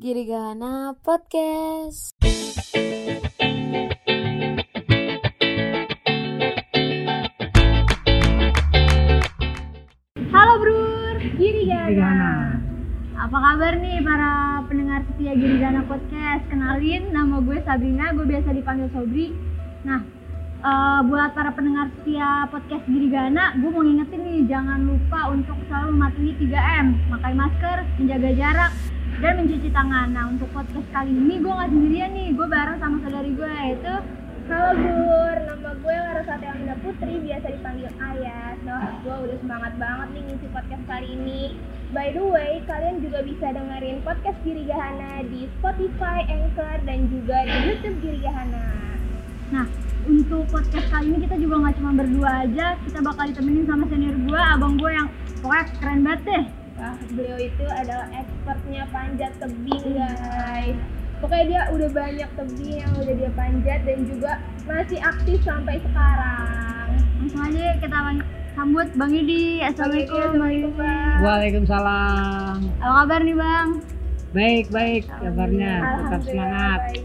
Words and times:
Girigana 0.00 0.96
Podcast. 1.04 2.16
Halo 10.32 10.54
Brur, 10.56 11.20
Girigana. 11.36 11.84
Girigana. 11.92 12.32
Apa 13.12 13.36
kabar 13.44 13.76
nih 13.76 14.00
para 14.00 14.30
pendengar 14.72 15.04
setia 15.04 15.36
Girigana 15.36 15.84
Podcast? 15.84 16.48
Kenalin, 16.48 17.12
nama 17.12 17.36
gue 17.44 17.60
Sabrina, 17.60 18.16
gue 18.16 18.24
biasa 18.24 18.56
dipanggil 18.56 18.88
Sobri. 18.96 19.36
Nah, 19.84 20.00
eh, 20.64 21.00
buat 21.12 21.36
para 21.36 21.52
pendengar 21.52 21.92
setia 22.00 22.48
podcast 22.48 22.88
Girigana, 22.88 23.52
gue 23.52 23.68
mau 23.68 23.84
ngingetin 23.84 24.24
nih, 24.24 24.48
jangan 24.48 24.80
lupa 24.80 25.28
untuk 25.28 25.60
selalu 25.68 25.92
mematuhi 25.92 26.32
3M, 26.40 26.86
pakai 27.12 27.32
masker, 27.36 27.78
menjaga 28.00 28.30
jarak, 28.32 28.72
dan 29.20 29.36
mencuci 29.36 29.68
tangan. 29.68 30.08
Nah, 30.16 30.32
untuk 30.32 30.48
podcast 30.56 30.88
kali 30.96 31.12
ini 31.12 31.44
gue 31.44 31.52
nggak 31.52 31.70
sendirian 31.70 32.10
nih, 32.16 32.28
gue 32.32 32.46
bareng 32.48 32.80
sama 32.80 32.96
saudari 33.04 33.30
gue 33.36 33.52
yaitu 33.52 33.94
Halo 34.50 34.74
Bur, 34.74 35.36
nama 35.46 35.70
gue 35.78 35.94
Larasati 35.94 36.46
Amina 36.48 36.74
Putri, 36.80 37.22
biasa 37.22 37.46
dipanggil 37.54 37.92
Ayas. 38.00 38.56
Nah, 38.64 38.98
gue 39.04 39.14
udah 39.14 39.36
semangat 39.44 39.72
banget 39.76 40.08
nih 40.16 40.22
ngisi 40.26 40.46
podcast 40.50 40.84
kali 40.88 41.06
ini. 41.12 41.42
By 41.92 42.16
the 42.16 42.24
way, 42.24 42.64
kalian 42.64 43.04
juga 43.04 43.20
bisa 43.22 43.46
dengerin 43.52 44.00
podcast 44.02 44.38
Girigahana 44.42 45.22
di 45.28 45.46
Spotify, 45.60 46.24
Anchor, 46.26 46.76
dan 46.88 46.98
juga 47.12 47.44
di 47.44 47.56
YouTube 47.70 47.96
Girigahana. 48.00 48.66
Nah, 49.52 49.66
untuk 50.08 50.48
podcast 50.48 50.86
kali 50.88 51.12
ini 51.12 51.28
kita 51.28 51.36
juga 51.36 51.54
nggak 51.60 51.74
cuma 51.76 51.92
berdua 51.92 52.30
aja, 52.48 52.66
kita 52.88 52.98
bakal 53.04 53.24
ditemenin 53.28 53.68
sama 53.68 53.84
senior 53.92 54.16
gue, 54.16 54.40
abang 54.40 54.80
gue 54.80 54.90
yang 54.90 55.08
pokoknya 55.44 55.64
keren 55.76 56.00
banget 56.08 56.22
deh. 56.24 56.44
Wah, 56.80 56.96
beliau 57.12 57.36
itu 57.36 57.64
adalah 57.68 58.08
expertnya 58.08 58.88
panjat 58.88 59.36
tebing 59.36 60.00
guys. 60.00 60.80
Pokoknya 61.20 61.44
dia 61.44 61.62
udah 61.76 61.88
banyak 61.92 62.30
tebing 62.32 62.80
yang 62.80 62.92
udah 62.96 63.14
dia 63.20 63.30
panjat 63.36 63.80
dan 63.84 63.98
juga 64.08 64.32
masih 64.64 64.96
aktif 65.04 65.44
sampai 65.44 65.76
sekarang. 65.84 66.88
Langsung 67.20 67.42
aja 67.52 67.76
kita 67.76 67.98
sambut 68.56 68.88
Bang 68.96 69.12
Idi. 69.12 69.60
Assalamualaikum. 69.60 70.16
Assalamualaikum, 70.16 70.72
Bang. 70.80 71.16
Waalaikumsalam. 71.20 72.56
Apa 72.80 72.92
kabar 73.04 73.20
nih 73.28 73.36
Bang? 73.36 73.68
Baik, 74.32 74.66
baik 74.72 75.02
kabarnya. 75.20 75.74
Tetap 75.76 75.84
Alhamdulillah 75.84 76.24
semangat. 76.24 76.78
baik. 76.88 77.04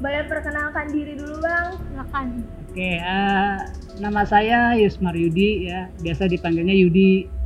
Boleh 0.00 0.22
perkenalkan 0.30 0.86
diri 0.94 1.12
dulu 1.18 1.36
bang? 1.44 1.68
Silakan. 1.76 2.26
Oke, 2.70 2.92
eh, 2.96 3.56
nama 4.00 4.22
saya 4.24 4.72
Yusmar 4.78 5.12
Yudi 5.12 5.68
ya, 5.68 5.92
biasa 6.00 6.30
dipanggilnya 6.30 6.72
Yudi. 6.72 7.39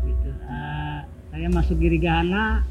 Saya 1.35 1.51
masuk 1.51 1.83
Girigahana 1.83 2.63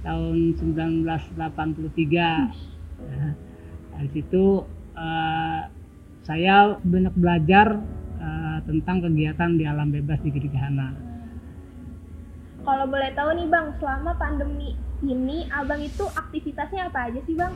tahun 0.00 0.56
1983. 0.56 1.36
Nah, 1.36 3.36
dari 3.92 4.08
situ 4.08 4.64
eh, 4.96 5.60
saya 6.24 6.80
banyak 6.80 7.12
belajar 7.12 7.76
eh, 8.16 8.58
tentang 8.64 9.04
kegiatan 9.04 9.52
di 9.52 9.68
alam 9.68 9.92
bebas 9.92 10.16
di 10.24 10.32
Girigahana. 10.32 10.96
Kalau 12.64 12.88
boleh 12.88 13.12
tahu 13.12 13.36
nih 13.36 13.52
bang, 13.52 13.68
selama 13.76 14.16
pandemi 14.16 14.80
ini 15.04 15.44
abang 15.52 15.84
itu 15.84 16.08
aktivitasnya 16.08 16.88
apa 16.88 17.12
aja 17.12 17.20
sih 17.28 17.36
bang? 17.36 17.52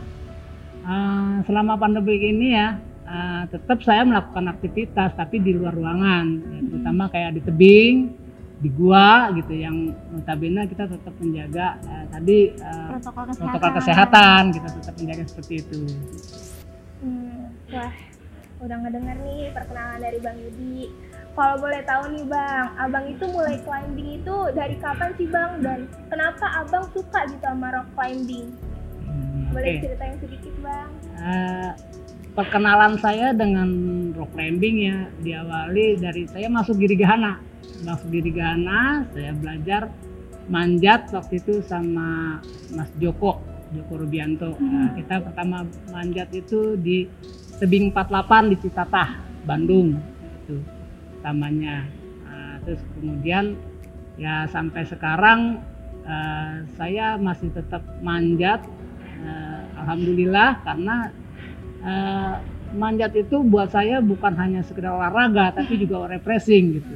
Eh, 0.84 1.36
selama 1.48 1.80
pandemi 1.80 2.20
ini 2.20 2.52
ya 2.52 2.76
eh, 3.08 3.48
tetap 3.48 3.80
saya 3.80 4.04
melakukan 4.04 4.52
aktivitas 4.52 5.16
tapi 5.16 5.40
di 5.40 5.56
luar 5.56 5.72
ruangan 5.72 6.36
ya, 6.36 6.60
terutama 6.68 7.08
kayak 7.08 7.32
di 7.32 7.40
tebing 7.40 8.23
di 8.64 8.70
gua 8.70 9.06
gitu 9.30 9.52
yang 9.52 9.76
notabene 10.08 10.64
kita 10.64 10.88
tetap 10.88 11.12
menjaga 11.20 11.76
eh, 11.82 12.04
tadi 12.08 12.38
eh, 12.50 12.88
Protokol 12.90 13.24
kesehatan. 13.28 13.44
protokol 13.52 13.72
kesehatan 13.76 14.42
kita 14.50 14.68
tetap 14.72 14.94
menjaga 14.96 15.24
seperti 15.26 15.54
itu 15.60 15.80
Hmm, 16.98 17.52
wah, 17.68 17.92
udah 18.58 18.76
ngedengar 18.80 19.16
nih 19.20 19.52
perkenalan 19.52 20.00
dari 20.00 20.18
bang 20.18 20.36
Yudi. 20.40 20.88
Kalau 21.34 21.58
boleh 21.58 21.82
tahu 21.82 22.02
nih 22.08 22.24
bang, 22.24 22.66
abang 22.78 23.04
itu 23.04 23.24
mulai 23.26 23.60
climbing 23.60 24.22
itu 24.22 24.36
dari 24.54 24.78
kapan 24.78 25.10
sih 25.14 25.28
bang? 25.28 25.60
Dan 25.60 25.78
kenapa 26.08 26.64
abang 26.64 26.88
suka 26.90 27.28
gitu 27.28 27.42
sama 27.42 27.74
rock 27.74 27.88
climbing? 27.92 28.54
Hmm, 29.02 29.52
Boleh 29.52 29.68
oke. 29.68 29.80
ceritain 29.84 30.16
sedikit 30.16 30.54
bang? 30.62 30.88
Eh, 31.12 31.70
perkenalan 32.34 32.98
saya 32.98 33.30
dengan 33.32 33.68
rock 34.12 34.34
climbing 34.34 34.76
ya. 34.84 34.98
Diawali 35.22 35.98
dari 36.02 36.26
saya 36.28 36.50
masuk 36.50 36.76
Girigahana. 36.82 37.40
Masuk 37.86 38.10
Girigahana 38.10 39.08
saya 39.14 39.32
belajar 39.32 39.88
manjat 40.50 41.08
waktu 41.14 41.40
itu 41.40 41.64
sama 41.64 42.38
Mas 42.74 42.90
Joko 43.00 43.40
Joko 43.72 43.94
Rubianto. 43.96 44.54
Nah, 44.60 44.92
kita 44.94 45.24
pertama 45.24 45.64
manjat 45.90 46.30
itu 46.36 46.76
di 46.78 47.08
tebing 47.58 47.90
48 47.90 48.52
di 48.52 48.56
Citatah 48.60 49.18
Bandung. 49.46 49.98
Itu 50.44 50.60
pertamanya 51.18 51.88
Nah, 52.34 52.58
terus 52.66 52.82
kemudian 52.98 53.54
ya 54.18 54.46
sampai 54.50 54.82
sekarang 54.86 55.62
eh, 56.02 56.66
saya 56.74 57.14
masih 57.18 57.54
tetap 57.54 57.82
manjat. 58.02 58.62
Eh, 59.24 59.62
Alhamdulillah 59.78 60.62
karena 60.66 61.10
eh, 61.84 62.34
manjat 62.74 63.14
itu 63.14 63.40
buat 63.46 63.70
saya 63.70 64.02
bukan 64.02 64.34
hanya 64.34 64.60
sekedar 64.66 64.92
olahraga 64.96 65.54
tapi 65.54 65.78
juga 65.78 66.10
refreshing 66.10 66.82
gitu. 66.82 66.94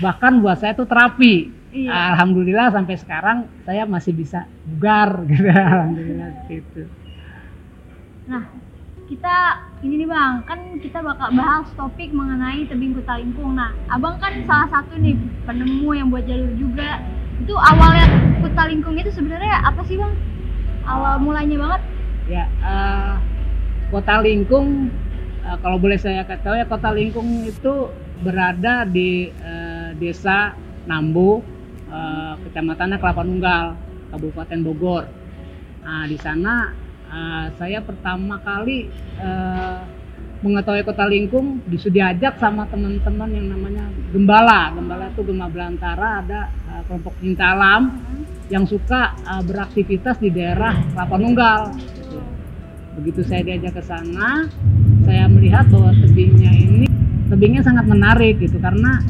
Bahkan 0.00 0.40
buat 0.40 0.56
saya 0.58 0.72
itu 0.72 0.88
terapi. 0.88 1.34
Iya. 1.68 1.92
Alhamdulillah 2.16 2.72
sampai 2.72 2.96
sekarang 2.96 3.44
saya 3.68 3.84
masih 3.84 4.16
bisa 4.16 4.48
bugar 4.64 5.20
gitu. 5.30 5.44
Alhamdulillah 5.44 6.28
seperti 6.40 6.54
itu. 6.64 6.82
Nah, 8.28 8.44
kita 9.08 9.36
ini 9.84 10.04
nih 10.04 10.08
Bang, 10.08 10.44
kan 10.44 10.60
kita 10.80 11.00
bakal 11.00 11.32
bahas 11.32 11.68
topik 11.76 12.12
mengenai 12.12 12.68
tebing 12.68 12.96
Kutalingkung. 12.96 13.56
Nah, 13.56 13.72
Abang 13.88 14.20
kan 14.20 14.36
salah 14.44 14.68
satu 14.68 14.96
nih 15.00 15.16
penemu 15.44 15.88
yang 15.96 16.08
buat 16.08 16.24
jalur 16.24 16.52
juga. 16.56 17.04
Itu 17.40 17.56
awalnya 17.56 18.08
Kutalingkung 18.44 18.96
itu 18.96 19.12
sebenarnya 19.12 19.64
apa 19.64 19.80
sih 19.84 19.96
Bang? 19.96 20.12
Awal 20.88 21.20
mulanya 21.20 21.56
banget? 21.56 21.82
Ya, 22.28 22.44
eh, 22.60 23.12
Kota 23.88 24.20
Lingkung 24.20 24.92
eh, 25.44 25.56
kalau 25.64 25.80
boleh 25.80 25.96
saya 25.96 26.24
katakan 26.24 26.60
ya 26.60 26.66
Kota 26.68 26.92
Lingkung 26.92 27.44
itu 27.48 27.88
berada 28.20 28.84
di 28.84 29.32
eh, 29.32 29.90
Desa 29.96 30.52
Nambu, 30.84 31.40
eh, 31.88 32.34
Kecamatannya 32.44 32.96
Kelapa 33.00 33.22
Nunggal, 33.24 33.66
Kabupaten 34.12 34.60
Bogor. 34.64 35.04
Nah, 35.84 36.04
di 36.04 36.18
sana 36.20 36.72
eh, 37.08 37.46
saya 37.56 37.80
pertama 37.80 38.36
kali 38.44 38.92
eh, 39.20 39.80
mengetahui 40.38 40.86
Kota 40.86 41.08
Lingkung 41.08 41.64
diajak 41.66 42.38
sama 42.38 42.68
teman-teman 42.70 43.30
yang 43.32 43.46
namanya 43.50 43.84
Gembala. 44.12 44.70
Gembala 44.70 45.10
itu 45.10 45.22
Gema 45.26 45.48
Belantara 45.50 46.22
ada 46.22 46.40
eh, 46.76 46.82
kelompok 46.86 47.14
cinta 47.18 47.56
alam 47.56 47.82
yang 48.48 48.64
suka 48.64 49.12
uh, 49.28 49.44
beraktivitas 49.44 50.16
di 50.24 50.32
daerah 50.32 50.72
Kelapa 50.92 51.16
Nunggal. 51.20 51.60
Gitu. 52.98 53.14
Begitu 53.14 53.20
saya 53.30 53.42
diajak 53.46 53.78
ke 53.78 53.82
sana, 53.86 54.50
saya 55.06 55.30
melihat 55.30 55.70
bahwa 55.70 55.94
tebingnya 55.94 56.50
ini 56.50 56.86
tebingnya 57.28 57.62
sangat 57.62 57.84
menarik 57.86 58.40
gitu 58.40 58.56
karena 58.58 59.04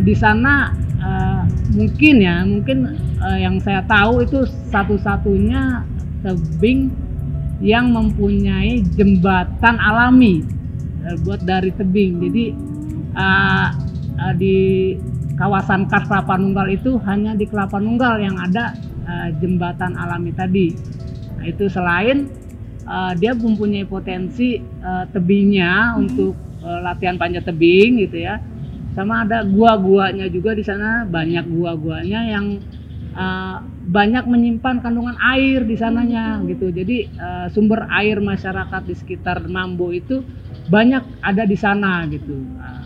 di 0.00 0.16
sana 0.16 0.72
uh, 0.98 1.44
mungkin 1.76 2.24
ya 2.24 2.40
mungkin 2.42 2.96
uh, 3.20 3.38
yang 3.38 3.60
saya 3.60 3.84
tahu 3.84 4.24
itu 4.24 4.48
satu-satunya 4.72 5.84
tebing 6.24 6.88
yang 7.60 7.92
mempunyai 7.92 8.80
jembatan 8.96 9.76
alami 9.76 10.40
uh, 11.04 11.16
buat 11.22 11.44
dari 11.44 11.70
tebing. 11.76 12.18
Jadi 12.24 12.44
uh, 13.14 13.68
uh, 14.18 14.34
di 14.40 14.96
kawasan 15.36 15.88
Kars 15.88 16.08
Kelapa 16.08 16.36
Nunggal 16.40 16.72
itu 16.72 16.96
hanya 17.04 17.36
di 17.36 17.44
Kelapa 17.44 17.76
Nunggal 17.76 18.24
yang 18.24 18.36
ada 18.40 18.72
uh, 19.04 19.28
jembatan 19.36 19.96
alami 20.00 20.32
tadi. 20.32 20.72
Nah, 21.36 21.44
itu 21.48 21.68
selain 21.68 22.39
uh, 22.90 23.12
dia 23.14 23.32
mempunyai 23.32 23.86
potensi 23.86 24.58
uh, 24.58 25.06
tebingnya 25.14 25.94
untuk 25.94 26.34
uh, 26.66 26.82
latihan 26.82 27.14
panjat 27.14 27.46
tebing 27.46 28.02
gitu 28.02 28.26
ya. 28.26 28.42
Sama 28.98 29.22
ada 29.22 29.46
gua-guanya 29.46 30.26
juga 30.26 30.50
di 30.50 30.66
sana 30.66 31.06
banyak 31.06 31.46
gua-guanya 31.46 32.26
yang 32.26 32.58
uh, 33.14 33.62
banyak 33.86 34.26
menyimpan 34.26 34.82
kandungan 34.82 35.14
air 35.22 35.62
di 35.62 35.78
sananya 35.78 36.42
gitu. 36.50 36.74
Jadi 36.74 37.06
uh, 37.14 37.46
sumber 37.54 37.86
air 37.94 38.18
masyarakat 38.18 38.82
di 38.82 38.94
sekitar 38.98 39.46
Mambo 39.46 39.94
itu 39.94 40.26
banyak 40.66 41.22
ada 41.22 41.46
di 41.46 41.54
sana 41.54 42.02
gitu. 42.10 42.34
Uh, 42.58 42.82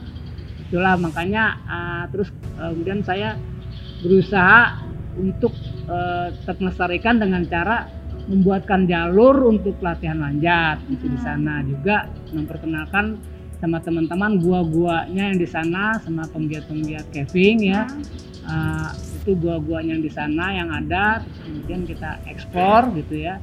itulah 0.69 1.01
makanya 1.01 1.57
uh, 1.65 2.05
terus 2.13 2.29
uh, 2.61 2.69
kemudian 2.73 3.01
saya 3.01 3.41
berusaha 4.05 4.85
untuk 5.17 5.57
uh, 5.89 6.29
tetap 6.37 6.61
melestarikan 6.61 7.17
dengan 7.17 7.49
cara 7.49 7.89
membuatkan 8.29 8.89
jalur 8.89 9.53
untuk 9.53 9.77
latihan 9.85 10.17
manjat 10.17 10.81
gitu 10.89 11.09
di 11.13 11.19
sana. 11.21 11.61
Juga 11.65 12.09
memperkenalkan 12.33 13.21
sama 13.61 13.81
teman-teman 13.81 14.41
gua-guanya 14.41 15.33
yang 15.33 15.39
di 15.41 15.49
sana 15.49 15.97
sama 16.05 16.29
penggiat-penggiat 16.29 17.09
caving 17.13 17.69
ya. 17.69 17.89
Uh, 18.45 18.93
itu 19.21 19.33
gua-guanya 19.41 19.97
yang 19.97 20.05
di 20.05 20.13
sana 20.13 20.53
yang 20.53 20.69
ada 20.69 21.25
kemudian 21.45 21.89
kita 21.89 22.21
ekspor 22.29 22.93
gitu 22.97 23.25
ya. 23.25 23.41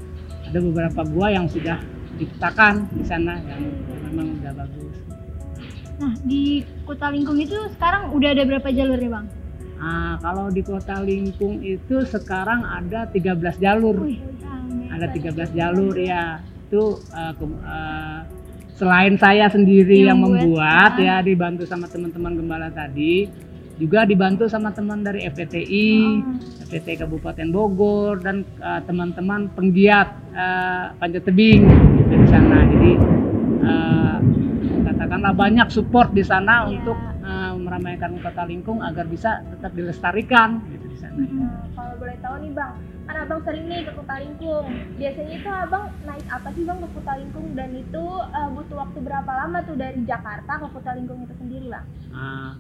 Ada 0.49 0.59
beberapa 0.61 1.01
gua 1.05 1.33
yang 1.33 1.49
sudah 1.49 1.81
dipetakan 2.17 2.85
di 2.93 3.05
sana 3.05 3.41
yang 3.41 3.71
memang 4.11 4.37
udah 4.41 4.53
bagus. 4.53 4.95
Nah, 6.01 6.13
di 6.25 6.65
Kota 6.85 7.13
Lingkung 7.13 7.37
itu 7.37 7.53
sekarang 7.77 8.09
udah 8.13 8.33
ada 8.33 8.43
berapa 8.45 8.69
jalur 8.73 8.97
ya, 8.97 9.09
Bang? 9.13 9.27
Nah, 9.81 10.21
kalau 10.21 10.53
di 10.53 10.61
kota 10.61 11.01
Lingkung 11.01 11.65
itu 11.65 12.05
sekarang 12.05 12.61
ada 12.61 13.09
13 13.09 13.57
jalur. 13.57 13.97
Wih. 14.05 14.21
Ada 15.01 15.09
13 15.09 15.33
jalur 15.51 15.97
ya. 15.97 16.37
Itu 16.69 17.01
uh, 17.09 17.33
ke- 17.33 17.59
uh, 17.65 18.19
selain 18.71 19.17
saya 19.17 19.49
sendiri 19.49 20.05
Yang 20.05 20.09
yang, 20.13 20.19
membuat, 20.21 20.45
membuat 20.45 20.91
ya 20.97 21.15
dibantu 21.19 21.63
sama 21.65 21.85
teman-teman 21.85 22.33
gembala 22.33 22.69
tadi 22.69 23.29
juga 23.77 24.05
dibantu 24.05 24.45
sama 24.45 24.69
teman 24.69 25.01
dari 25.01 25.25
FPTI 25.25 25.89
Oh. 26.21 26.37
FPT 26.69 27.01
Kabupaten 27.01 27.49
Bogor 27.49 28.21
dan 28.21 28.45
uh, 28.57 28.77
teman-teman 28.81 29.49
penggiat 29.51 30.07
uh, 30.31 30.93
panjat 30.95 31.25
tebing 31.25 31.65
gitu 31.97 32.13
di 32.15 32.27
sana. 32.29 32.57
Jadi 32.63 32.91
uh, 33.59 34.17
katakanlah 34.85 35.33
banyak 35.33 35.67
support 35.67 36.13
di 36.13 36.21
sana 36.21 36.63
Iya. 36.63 36.77
untuk 36.79 36.97
uh, 37.21 37.53
meramaikan 37.57 38.15
kota 38.17 38.45
Lingkung 38.45 38.79
agar 38.79 39.03
bisa 39.05 39.41
tetap 39.49 39.73
dilestarikan 39.73 40.61
gitu 40.69 40.85
di 40.87 40.97
sana. 40.97 41.17
Nah, 41.19 41.65
kalau 41.73 41.93
boleh 41.97 42.17
tahu 42.17 42.35
nih 42.39 42.51
bang, 42.53 42.73
kan 43.11 43.27
abang 43.27 43.43
sering 43.43 43.67
nih 43.67 43.83
ke 43.83 43.91
Kota 43.91 44.15
Lingkung. 44.17 44.65
Biasanya 44.95 45.33
itu 45.35 45.49
abang 45.51 45.83
naik 46.01 46.25
apa 46.31 46.47
sih 46.49 46.63
bang 46.63 46.79
ke 46.79 46.87
Kota 46.95 47.13
Lingkung 47.19 47.47
dan 47.53 47.69
itu 47.75 48.05
eh, 48.31 48.49
butuh 48.49 48.77
waktu 48.79 48.99
berapa 49.03 49.31
lama 49.35 49.57
tuh 49.61 49.75
dari 49.75 49.99
Jakarta 50.07 50.51
ke 50.57 50.67
Kota 50.71 50.91
Lingkung 50.95 51.19
itu 51.21 51.33
sendiri 51.35 51.67
bang? 51.67 51.85
Nah, 52.09 52.51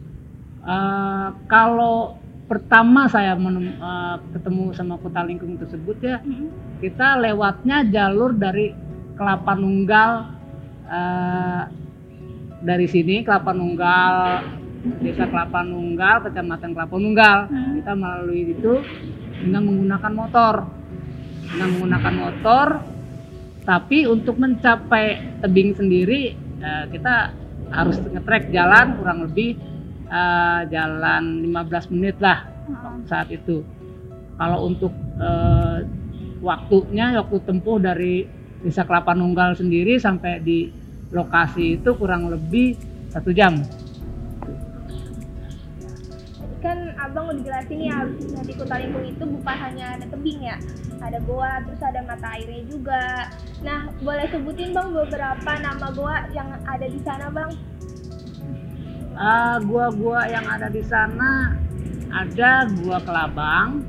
eh, 0.61 1.27
kalau 1.47 2.19
pertama 2.45 3.07
saya 3.07 3.31
menem- 3.33 3.79
eh, 3.79 4.15
ketemu 4.35 4.75
sama 4.75 4.99
kota 4.99 5.23
lingkung 5.23 5.55
tersebut 5.55 6.03
ya 6.03 6.19
Mm-mm. 6.19 6.51
kita 6.83 7.15
lewatnya 7.15 7.87
jalur 7.87 8.35
dari 8.35 8.75
Kelapa 9.15 9.55
Nunggal 9.55 10.11
eh, 10.83 11.63
dari 12.59 12.91
sini 12.91 13.23
Kelapa 13.23 13.55
Nunggal 13.55 14.43
desa 14.99 15.31
Kelapa 15.31 15.63
Nunggal 15.63 16.27
kecamatan 16.27 16.75
Kelapa 16.75 16.95
Nunggal 16.99 17.37
Hmm. 17.47 17.79
kita 17.79 17.91
melalui 17.95 18.51
itu 18.51 18.73
dengan 19.43 19.61
menggunakan 19.67 20.13
motor. 20.13 20.55
Dengan 21.51 21.67
menggunakan 21.77 22.13
motor 22.15 22.67
tapi 23.61 24.09
untuk 24.09 24.41
mencapai 24.41 25.37
tebing 25.37 25.77
sendiri 25.77 26.33
eh, 26.65 26.85
kita 26.89 27.29
harus 27.69 28.01
ngetrek 28.01 28.49
jalan 28.49 28.97
kurang 28.97 29.21
lebih 29.29 29.53
eh, 30.09 30.61
jalan 30.69 31.45
15 31.45 31.93
menit 31.93 32.17
lah 32.17 32.51
Oh. 32.69 33.01
saat 33.09 33.27
itu. 33.33 33.65
Kalau 34.37 34.69
untuk 34.69 34.93
eh, 35.21 35.79
waktunya 36.41 37.17
waktu 37.21 37.37
tempuh 37.45 37.77
dari 37.77 38.25
desa 38.61 38.85
Kelapa 38.85 39.13
Nunggal 39.17 39.57
sendiri 39.57 39.97
sampai 39.97 40.41
di 40.41 40.69
lokasi 41.11 41.81
itu 41.81 41.91
kurang 41.97 42.31
lebih 42.31 42.77
satu 43.11 43.35
jam 43.35 43.59
kan 46.61 46.93
abang 47.01 47.33
udah 47.33 47.41
jelasin 47.41 47.89
ya 47.89 48.05
di 48.45 48.53
Kota 48.53 48.77
Lingkung 48.77 49.05
itu 49.09 49.23
bukan 49.25 49.55
hanya 49.57 49.97
ada 49.97 50.05
tebing 50.05 50.45
ya, 50.45 50.57
ada 51.01 51.17
goa, 51.25 51.59
terus 51.65 51.81
ada 51.81 52.05
mata 52.05 52.27
airnya 52.37 52.61
juga. 52.69 53.27
Nah, 53.65 53.89
boleh 53.99 54.29
sebutin 54.29 54.69
bang 54.71 54.89
beberapa 54.93 55.51
nama 55.57 55.87
goa 55.91 56.29
yang 56.31 56.53
ada 56.69 56.85
di 56.85 56.99
sana 57.01 57.33
bang? 57.33 57.51
Ah, 59.17 59.57
gua-gua 59.59 60.29
yang 60.29 60.45
ada 60.47 60.69
di 60.71 60.85
sana 60.85 61.57
ada 62.11 62.67
gua 62.79 62.99
Kelabang, 63.01 63.83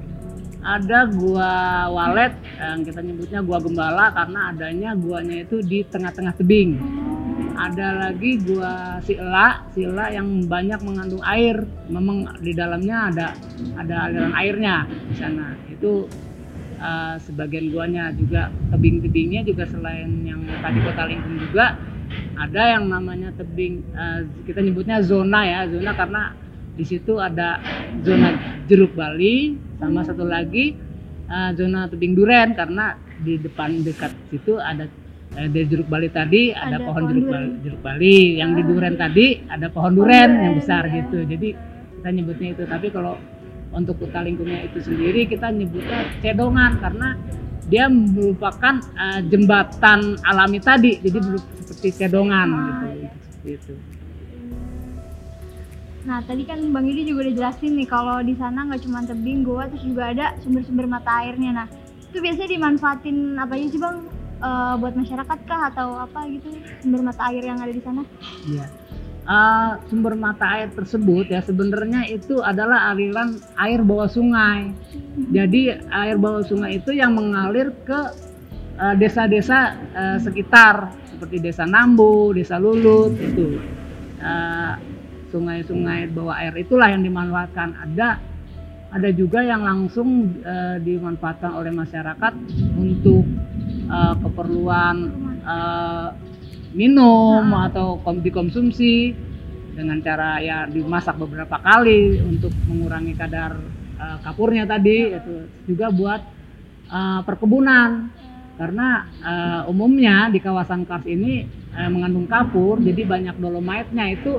ada 0.63 1.11
gua 1.11 1.51
Walet 1.91 2.35
yang 2.59 2.87
kita 2.87 3.01
nyebutnya 3.03 3.41
gua 3.43 3.59
Gembala 3.59 4.15
karena 4.15 4.41
adanya 4.55 4.91
guanya 4.95 5.43
itu 5.43 5.61
di 5.61 5.85
tengah-tengah 5.85 6.35
tebing. 6.39 7.02
Ada 7.53 7.89
lagi 8.09 8.41
gua 8.43 8.99
Sila, 9.05 9.67
Sila 9.73 10.11
yang 10.11 10.49
banyak 10.49 10.81
mengandung 10.83 11.23
air. 11.25 11.63
Memang 11.93 12.41
di 12.41 12.53
dalamnya 12.57 13.13
ada 13.13 13.27
ada 13.79 13.95
aliran 14.09 14.33
airnya 14.35 14.77
di 14.89 15.15
sana. 15.17 15.57
Itu 15.69 16.09
ah, 16.83 17.17
sebagian 17.23 17.71
guanya 17.71 18.11
juga 18.13 18.51
tebing-tebingnya 18.75 19.47
juga 19.47 19.65
selain 19.71 20.27
yang 20.27 20.43
tadi 20.61 20.79
kota 20.83 21.07
Lingkung 21.07 21.39
juga 21.39 21.79
ada 22.37 22.63
yang 22.77 22.91
namanya 22.91 23.33
tebing 23.37 23.81
eh, 23.95 24.21
kita 24.45 24.61
nyebutnya 24.61 25.01
zona 25.05 25.41
ya 25.47 25.61
zona 25.69 25.93
karena 25.97 26.23
di 26.73 26.85
situ 26.89 27.21
ada 27.21 27.61
zona 28.05 28.37
jeruk 28.69 28.97
Bali 28.97 29.57
sama 29.81 30.05
satu 30.05 30.25
lagi 30.25 30.77
eh, 31.29 31.51
zona 31.57 31.89
tebing 31.89 32.13
duren 32.17 32.53
karena 32.57 32.97
di 33.23 33.39
depan 33.39 33.85
dekat 33.87 34.13
situ 34.33 34.59
ada 34.59 34.89
eh, 35.37 35.49
di 35.49 35.61
jeruk 35.67 35.89
Bali 35.89 36.09
tadi 36.09 36.53
ada, 36.53 36.77
Ada 36.77 36.87
pohon 36.87 37.03
pohon 37.03 37.11
jeruk. 37.11 37.27
Bali, 37.31 37.49
jeruk 37.65 37.81
Bali. 37.81 38.17
Yang 38.39 38.51
di 38.57 38.63
duren 38.69 38.95
tadi 38.97 39.27
ada 39.47 39.67
pohon 39.69 39.93
duren 39.93 40.31
yang 40.39 40.55
besar 40.57 40.83
gitu. 40.89 41.19
Jadi 41.25 41.49
kita 41.99 42.09
nyebutnya 42.11 42.49
itu. 42.55 42.63
Tapi 42.67 42.87
kalau 42.91 43.15
untuk 43.73 43.97
kota 43.97 44.21
lingkungnya 44.21 44.69
itu 44.69 44.79
sendiri 44.85 45.25
kita 45.27 45.49
nyebutnya 45.49 46.01
cedongan. 46.21 46.73
Karena 46.81 47.09
dia 47.67 47.87
merupakan 47.89 48.75
eh, 48.79 49.21
jembatan 49.27 50.21
alami 50.23 50.59
tadi. 50.61 51.01
Jadi 51.01 51.19
seperti 51.63 51.89
cedongan 51.97 52.49
Ah, 52.53 52.61
gitu. 52.63 52.87
seperti 53.33 53.51
itu 53.57 53.75
Nah, 56.03 56.19
tadi 56.27 56.43
kan 56.43 56.59
Bang 56.75 56.83
Yudi 56.83 57.07
juga 57.07 57.31
udah 57.31 57.35
jelasin 57.39 57.79
nih 57.79 57.87
kalau 57.87 58.19
di 58.27 58.35
sana 58.35 58.67
nggak 58.67 58.83
cuma 58.83 59.07
tebing, 59.07 59.47
goa, 59.47 59.71
terus 59.71 59.87
juga 59.87 60.11
ada 60.11 60.35
sumber-sumber 60.43 60.91
mata 60.91 61.23
airnya. 61.23 61.63
Nah, 61.63 61.67
itu 62.11 62.19
biasanya 62.19 62.51
dimanfaatin 62.59 63.39
apa 63.39 63.55
aja 63.55 63.67
sih 63.71 63.79
Bang? 63.79 64.11
Eh, 64.43 64.75
buat 64.83 64.99
masyarakat 64.99 65.39
kah 65.47 65.71
atau 65.71 66.03
apa 66.03 66.27
gitu 66.27 66.51
sumber 66.83 66.99
mata 67.07 67.31
air 67.31 67.47
yang 67.47 67.63
ada 67.63 67.71
di 67.71 67.79
sana? 67.79 68.03
Iya. 68.43 68.67
Eh, 69.23 69.73
sumber 69.87 70.19
mata 70.19 70.59
air 70.59 70.67
tersebut 70.75 71.31
ya 71.31 71.39
sebenarnya 71.47 72.11
itu 72.11 72.43
adalah 72.43 72.91
aliran 72.91 73.39
air 73.55 73.87
bawah 73.87 74.11
sungai. 74.11 74.75
Jadi 75.31 75.79
air 75.79 76.19
bawah 76.19 76.43
sungai 76.43 76.83
itu 76.83 76.91
yang 76.91 77.15
mengalir 77.15 77.71
ke 77.87 78.01
eh, 78.83 78.95
desa-desa 78.99 79.79
eh, 79.95 80.19
sekitar 80.19 80.91
seperti 81.07 81.39
desa 81.39 81.63
Nambu, 81.63 82.35
desa 82.35 82.59
Lulut 82.59 83.15
itu. 83.23 83.63
Sungai-sungai 85.31 86.11
bawah 86.11 86.35
air 86.35 86.55
itulah 86.59 86.91
yang 86.91 87.07
dimanfaatkan. 87.07 87.79
Ada 87.79 88.19
ada 88.93 89.09
juga 89.15 89.41
yang 89.41 89.63
langsung 89.63 90.35
eh, 90.43 90.83
dimanfaatkan 90.83 91.55
oleh 91.55 91.71
masyarakat 91.71 92.35
untuk 92.75 93.25
eh, 93.93 94.15
keperluan 94.23 94.97
eh, 95.45 96.09
minum 96.73 97.45
atau 97.69 98.01
kom- 98.01 98.25
dikonsumsi 98.25 99.13
dengan 99.73 100.01
cara 100.05 100.41
ya 100.41 100.69
dimasak 100.69 101.17
beberapa 101.17 101.57
kali 101.61 102.21
untuk 102.25 102.53
mengurangi 102.69 103.13
kadar 103.17 103.53
eh, 104.01 104.19
kapurnya 104.25 104.65
tadi 104.65 105.13
itu 105.13 105.35
juga 105.69 105.93
buat 105.93 106.21
eh, 106.91 107.21
perkebunan. 107.27 107.91
Karena 108.53 108.89
eh, 109.25 109.63
umumnya 109.73 110.29
di 110.29 110.39
kawasan 110.39 110.85
kars 110.85 111.09
ini 111.09 111.43
eh, 111.73 111.89
mengandung 111.91 112.29
kapur 112.29 112.79
jadi 112.85 113.03
banyak 113.09 113.37
dolomite-nya 113.41 114.07
itu 114.13 114.39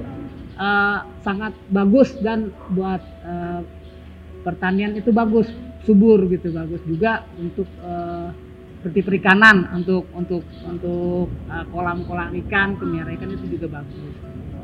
eh, 0.58 1.00
sangat 1.26 1.54
bagus 1.68 2.14
dan 2.22 2.54
buat 2.72 3.02
eh, 3.26 3.62
pertanian 4.46 4.94
itu 4.94 5.10
bagus 5.10 5.50
subur 5.84 6.30
gitu 6.32 6.54
bagus 6.54 6.80
juga 6.86 7.26
untuk 7.42 7.66
eh, 7.84 8.13
seperti 8.84 9.00
perikanan 9.00 9.72
untuk 9.72 10.04
untuk 10.12 10.44
untuk 10.68 11.32
eh, 11.48 11.66
kolam-kolam 11.72 12.36
ikan 12.44 12.76
pemelihara 12.76 13.16
ikan 13.16 13.32
itu 13.32 13.56
juga 13.56 13.80
bagus 13.80 14.12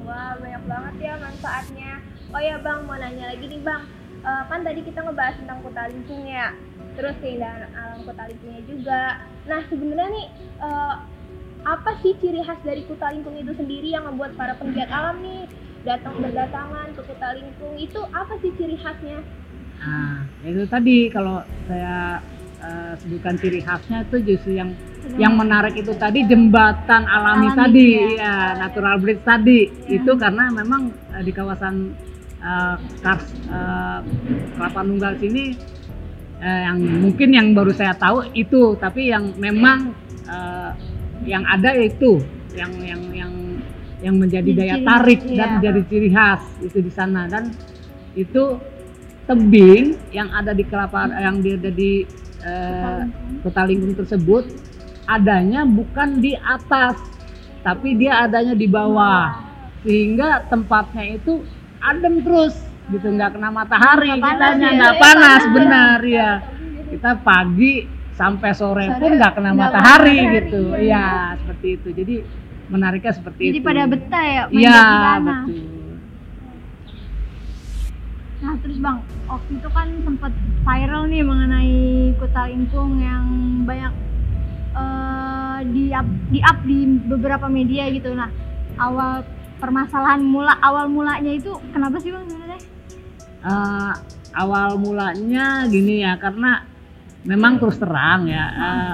Wah 0.03 0.35
banyak 0.41 0.63
banget 0.65 0.95
ya 1.05 1.13
manfaatnya. 1.21 1.91
Oh 2.35 2.41
ya 2.41 2.57
bang 2.59 2.81
mau 2.83 2.97
nanya 2.97 3.29
lagi 3.29 3.45
nih 3.45 3.61
bang, 3.61 3.81
Eh, 4.19 4.43
kan 4.51 4.59
tadi 4.67 4.83
kita 4.83 4.99
ngebahas 4.99 5.39
tentang 5.39 5.63
kota 5.63 5.87
lingkung 5.87 6.27
ya, 6.27 6.51
terus 6.99 7.15
keindahan 7.23 7.71
alam 7.71 8.03
kota 8.03 8.27
lingkungnya 8.27 8.63
juga. 8.67 9.03
Nah 9.47 9.63
sebenarnya 9.71 10.11
nih 10.11 10.27
eh, 10.59 10.95
apa 11.63 11.91
sih 12.03 12.19
ciri 12.19 12.43
khas 12.43 12.59
dari 12.67 12.83
kota 12.83 13.15
lingkung 13.15 13.39
itu 13.39 13.55
sendiri 13.55 13.95
yang 13.95 14.03
membuat 14.11 14.35
para 14.35 14.59
penggiat 14.59 14.91
alam 14.91 15.23
nih 15.23 15.47
datang 15.87 16.19
berdatangan 16.19 16.91
ke 16.99 17.01
kota 17.07 17.29
lingkung 17.39 17.79
itu 17.79 17.99
apa 18.11 18.33
sih 18.43 18.51
ciri 18.59 18.75
khasnya? 18.75 19.23
nah 19.79 20.27
itu 20.43 20.67
tadi 20.67 21.07
kalau 21.07 21.39
saya 21.63 22.19
eh, 22.59 22.93
sebutkan 22.99 23.35
ciri 23.39 23.59
khasnya 23.63 24.03
itu 24.07 24.17
justru 24.35 24.59
yang 24.59 24.75
yang 25.17 25.33
menarik 25.39 25.73
itu 25.79 25.95
tadi 25.95 26.27
jembatan 26.27 27.07
alami, 27.07 27.49
Alami, 27.49 27.57
tadi 27.57 27.87
ya. 27.97 28.19
ya 28.19 28.33
natural 28.67 28.95
bridge 28.99 29.23
tadi 29.23 29.59
itu 29.87 30.11
karena 30.19 30.51
memang 30.51 30.91
eh, 31.15 31.23
di 31.23 31.31
kawasan 31.31 31.95
eh, 32.43 32.75
Kars 33.01 33.25
eh, 33.47 33.99
Kelapa 34.59 34.81
Nunggal 34.83 35.17
sini 35.17 35.55
eh, 36.43 36.61
yang 36.67 36.77
mungkin 36.79 37.29
yang 37.31 37.47
baru 37.55 37.71
saya 37.73 37.95
tahu 37.95 38.27
itu 38.35 38.75
tapi 38.77 39.09
yang 39.09 39.33
memang 39.39 39.95
eh, 40.27 40.71
yang 41.25 41.43
ada 41.47 41.75
itu 41.75 42.21
yang 42.55 42.71
yang 42.83 43.01
yang 43.11 43.33
yang 43.99 44.15
menjadi 44.15 44.51
Jadi 44.51 44.59
daya 44.59 44.75
ciri- 44.79 44.87
tarik 44.87 45.21
iya. 45.27 45.35
dan 45.35 45.49
menjadi 45.59 45.81
ciri 45.91 46.09
khas 46.11 46.41
itu 46.63 46.77
di 46.79 46.91
sana 46.91 47.27
dan 47.27 47.51
itu 48.15 48.55
tebing 49.27 49.99
yang 50.09 50.31
ada 50.33 50.55
di 50.55 50.63
kelapa 50.65 51.11
yang 51.13 51.43
ada 51.43 51.69
di 51.69 52.07
eh, 52.43 53.01
kota 53.43 53.61
lingkung 53.67 53.95
tersebut 53.95 54.47
adanya 55.09 55.65
bukan 55.65 56.21
di 56.21 56.37
atas 56.37 56.99
tapi 57.65 57.97
dia 57.99 58.23
adanya 58.23 58.55
di 58.55 58.67
bawah. 58.69 59.35
Sehingga 59.83 60.47
tempatnya 60.51 61.19
itu 61.19 61.43
adem 61.79 62.23
terus 62.23 62.55
gitu. 62.91 63.07
Nggak 63.09 63.39
kena 63.39 63.49
matahari. 63.51 64.11
Nggak 64.11 64.23
panas. 64.23 64.35
kitanya 64.35 64.67
ya? 64.69 64.77
nggak 64.79 64.95
panas 64.99 65.41
benar 65.51 65.99
ya. 66.03 66.31
Kita 66.89 67.11
pagi 67.21 67.73
sampai 68.15 68.51
sore 68.51 68.85
pun 68.99 69.15
nggak 69.15 69.31
kena 69.39 69.55
nggak 69.55 69.71
matahari 69.71 70.17
matahari, 70.19 70.35
gitu. 70.43 70.61
Iya 70.75 71.07
seperti 71.39 71.67
itu. 71.79 71.87
Jadi 71.95 72.15
menariknya 72.69 73.13
seperti 73.15 73.41
Jadi 73.49 73.59
itu. 73.59 73.65
pada 73.65 73.83
betah 73.89 74.25
ya 74.27 74.43
sana. 74.51 75.19
betul 75.25 75.78
Nah 78.39 78.55
terus 78.63 78.79
bang, 78.79 79.03
waktu 79.27 79.51
itu 79.59 79.69
kan 79.75 79.87
sempat 80.07 80.31
viral 80.63 81.03
nih 81.11 81.23
mengenai 81.27 81.79
kota 82.15 82.47
lingkung 82.47 83.03
yang 83.03 83.25
banyak 83.67 83.93
eh, 84.79 85.59
di 85.75 85.83
up 85.91 86.07
di 86.31 86.39
up 86.39 86.57
di 86.63 86.77
beberapa 86.87 87.51
media 87.51 87.91
gitu. 87.91 88.15
Nah 88.15 88.31
awal 88.79 89.27
permasalahan 89.59 90.23
mula 90.23 90.55
awal 90.63 90.87
mulanya 90.87 91.35
itu 91.35 91.51
kenapa 91.75 91.99
sih 91.99 92.15
bang 92.15 92.23
sebenarnya? 92.31 92.61
Eh, 93.43 93.93
awal 94.39 94.79
mulanya 94.79 95.67
gini 95.67 96.07
ya 96.07 96.15
karena 96.15 96.63
memang 97.27 97.59
terus 97.59 97.75
terang 97.75 98.23
ya 98.31 98.45
eh, 98.55 98.93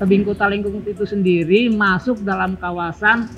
tebing 0.00 0.24
kota 0.24 0.48
lingkung 0.48 0.80
itu 0.80 1.04
sendiri 1.04 1.68
masuk 1.68 2.24
dalam 2.24 2.56
kawasan 2.56 3.28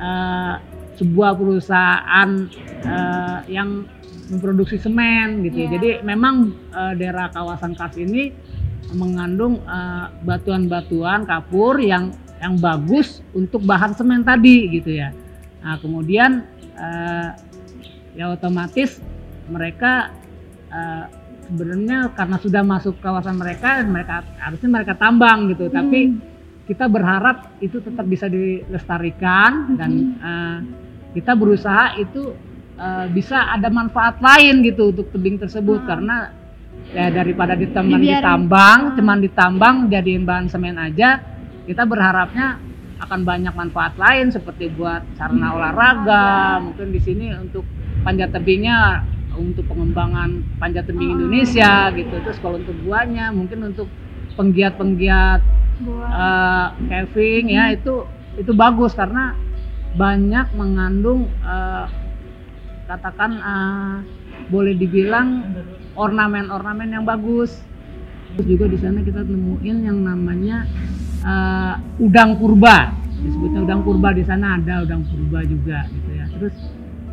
eh, 0.00 0.56
sebuah 0.96 1.36
perusahaan 1.36 2.48
eh, 2.80 3.38
yang 3.52 3.84
memproduksi 4.32 4.80
semen 4.80 5.44
gitu 5.44 5.60
ya. 5.60 5.62
Iya. 5.68 5.72
jadi 5.76 5.90
memang 6.00 6.56
eh, 6.72 6.92
daerah 6.96 7.28
kawasan 7.28 7.76
Kars 7.76 8.00
ini 8.00 8.32
mengandung 8.96 9.60
eh, 9.60 10.06
batuan-batuan 10.24 11.28
kapur 11.28 11.76
yang 11.76 12.16
yang 12.40 12.58
bagus 12.58 13.22
untuk 13.36 13.62
bahan 13.62 13.92
semen 13.94 14.24
tadi 14.24 14.72
gitu 14.72 14.96
ya 14.96 15.12
nah 15.60 15.76
kemudian 15.78 16.48
eh, 16.74 17.28
ya 18.16 18.32
otomatis 18.32 18.98
mereka 19.52 20.10
eh, 20.72 21.04
sebenarnya 21.52 22.16
karena 22.16 22.36
sudah 22.40 22.62
masuk 22.64 22.96
kawasan 23.04 23.36
mereka 23.36 23.84
mereka 23.84 24.24
harusnya 24.40 24.68
mereka 24.72 24.96
tambang 24.96 25.52
gitu 25.52 25.68
tapi 25.68 26.16
kita 26.64 26.86
berharap 26.86 27.58
itu 27.58 27.82
tetap 27.82 28.06
bisa 28.08 28.30
dilestarikan 28.32 29.76
dan 29.76 29.90
eh, 30.16 30.58
kita 31.12 31.36
berusaha 31.36 32.00
itu 32.00 32.32
eh, 32.82 33.06
bisa 33.14 33.54
ada 33.54 33.70
manfaat 33.70 34.18
lain 34.18 34.66
gitu 34.66 34.90
untuk 34.90 35.14
tebing 35.14 35.38
tersebut. 35.38 35.86
Karena 35.86 36.42
ya 36.92 37.08
daripada 37.08 37.54
ditambang 37.56 38.00
Dibiarin. 38.02 38.20
ditambang 38.20 38.78
cuman 38.98 39.18
ditambang 39.22 39.76
jadiin 39.88 40.24
bahan 40.28 40.46
semen 40.50 40.76
aja 40.76 41.24
kita 41.64 41.88
berharapnya 41.88 42.60
akan 43.00 43.20
banyak 43.24 43.54
manfaat 43.54 43.96
lain 43.96 44.28
seperti 44.30 44.70
buat 44.76 45.02
sarana 45.16 45.56
olahraga 45.56 46.60
mungkin 46.62 46.92
di 46.92 47.00
sini 47.02 47.32
untuk 47.34 47.66
panjat 48.06 48.30
tebingnya 48.30 49.02
untuk 49.34 49.64
pengembangan 49.66 50.44
panjat 50.60 50.84
tebing 50.84 51.16
Indonesia 51.16 51.88
gitu. 51.96 52.14
Terus 52.20 52.38
kalau 52.38 52.60
untuk 52.60 52.76
guanya 52.84 53.32
mungkin 53.32 53.72
untuk 53.72 53.88
penggiat-penggiat 54.36 55.40
Gua 55.82 56.06
eh, 56.06 56.68
caving 56.86 57.56
ya 57.56 57.74
itu 57.74 58.06
itu 58.38 58.52
bagus 58.54 58.94
karena 58.94 59.34
banyak 59.96 60.52
mengandung 60.54 61.26
eh, 61.42 61.86
katakan 62.86 63.30
eh, 63.38 63.96
boleh 64.48 64.74
dibilang 64.76 65.54
ornamen-ornamen 65.94 66.88
yang 66.88 67.04
bagus. 67.04 67.60
Terus 68.32 68.46
juga 68.48 68.64
di 68.64 68.78
sana 68.80 69.04
kita 69.04 69.22
temuin 69.24 69.84
yang 69.84 69.98
namanya 70.02 70.64
eh, 71.22 71.74
udang 72.00 72.36
purba. 72.40 72.96
Disebutnya 73.22 73.60
udang 73.62 73.86
purba 73.86 74.10
di 74.10 74.24
sana 74.26 74.58
ada 74.58 74.82
udang 74.82 75.06
purba 75.06 75.40
juga 75.46 75.86
gitu 75.86 76.10
ya. 76.10 76.26
Terus 76.36 76.56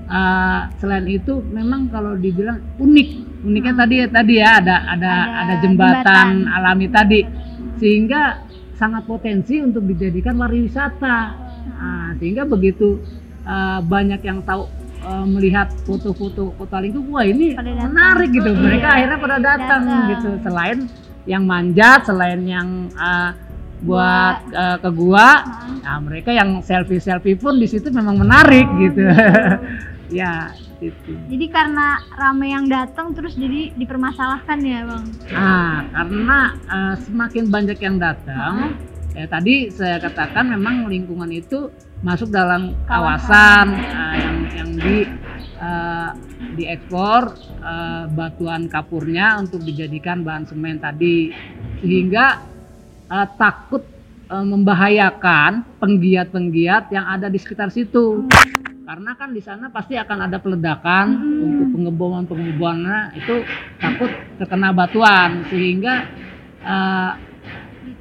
eh, 0.09 0.61
selain 0.79 1.05
itu 1.05 1.43
memang 1.51 1.91
kalau 1.91 2.15
dibilang 2.17 2.59
unik. 2.79 3.09
Uniknya 3.39 3.71
tadi 3.71 3.95
ya 4.03 4.07
tadi 4.11 4.33
ya 4.35 4.49
ada 4.59 4.75
ada 4.83 5.13
Ada 5.15 5.39
ada 5.39 5.53
jembatan, 5.63 6.27
jembatan. 6.43 6.55
alami 6.55 6.87
tadi. 6.91 7.19
Sehingga 7.79 8.43
sangat 8.75 9.03
potensi 9.07 9.59
untuk 9.59 9.83
dijadikan 9.87 10.35
pariwisata. 10.39 11.17
Nah, 11.69 12.11
sehingga 12.19 12.43
begitu 12.47 12.99
eh, 13.43 13.79
banyak 13.83 14.19
yang 14.23 14.39
tahu 14.43 14.67
eh, 15.01 15.25
melihat 15.25 15.67
foto-foto 15.83 16.51
kota 16.53 16.77
lingkung 16.77 17.07
wah 17.09 17.23
ini 17.23 17.53
Pada 17.53 17.69
datang. 17.69 17.89
menarik 17.89 18.29
gitu 18.31 18.49
Iya. 18.49 18.59
mereka 18.59 18.87
akhirnya 18.89 19.17
pada 19.17 19.37
datang, 19.37 19.81
Datang. 19.83 20.09
gitu 20.09 20.29
selain 20.41 20.77
yang 21.25 21.43
manjat 21.43 21.99
selain 22.03 22.41
yang 22.43 22.67
eh, 22.91 23.31
buat 23.79 24.37
eh, 24.49 24.77
ke 24.77 24.89
gua 24.91 25.27
nah 25.79 25.97
mereka 25.97 26.29
yang 26.29 26.59
selfie 26.59 26.99
selfie 26.99 27.33
pun 27.33 27.55
di 27.55 27.63
situ 27.63 27.87
memang 27.89 28.17
menarik 28.17 28.67
gitu 28.77 29.07
ya 30.11 30.51
itu 30.79 31.11
Jadi 31.27 31.45
karena 31.47 31.99
rame 32.13 32.49
yang 32.49 32.65
datang 32.65 33.11
terus 33.11 33.35
jadi 33.35 33.75
dipermasalahkan 33.75 34.57
ya 34.59 34.87
bang. 34.87 35.03
Nah, 35.29 35.75
karena 35.91 36.39
eh, 36.65 36.95
semakin 36.97 37.43
banyak 37.45 37.75
yang 37.77 37.99
datang, 37.99 38.79
ya 39.11 39.27
tadi 39.27 39.67
saya 39.67 39.99
katakan 39.99 40.47
memang 40.49 40.87
lingkungan 40.87 41.27
itu 41.29 41.67
masuk 41.99 42.31
dalam 42.31 42.75
kawasan. 42.87 43.67
eh, 43.75 44.15
yang 44.23 44.37
yang 44.55 44.69
di 44.79 44.97
eh, 45.59 46.09
diekspor 46.55 47.35
eh, 47.59 48.03
batuan 48.07 48.71
kapurnya 48.71 49.39
untuk 49.39 49.59
dijadikan 49.63 50.23
bahan 50.23 50.47
semen 50.47 50.79
tadi, 50.79 51.35
sehingga 51.83 52.39
eh, 53.11 53.27
takut 53.35 53.83
eh, 54.31 54.45
membahayakan 54.45 55.79
penggiat-penggiat 55.79 56.91
yang 56.95 57.05
ada 57.07 57.27
di 57.27 57.39
sekitar 57.39 57.67
situ. 57.71 58.27
Karena 58.89 59.13
kan 59.13 59.29
di 59.37 59.41
sana 59.43 59.69
pasti 59.69 59.93
akan 60.01 60.25
ada 60.25 60.41
peledakan 60.41 61.07
untuk 61.45 61.67
pengeboman 61.77 62.25
pengebomannya 62.25 63.21
itu 63.21 63.45
takut 63.77 64.09
terkena 64.41 64.73
batuan. 64.73 65.45
Sehingga 65.51 66.07
eh, 66.63 67.11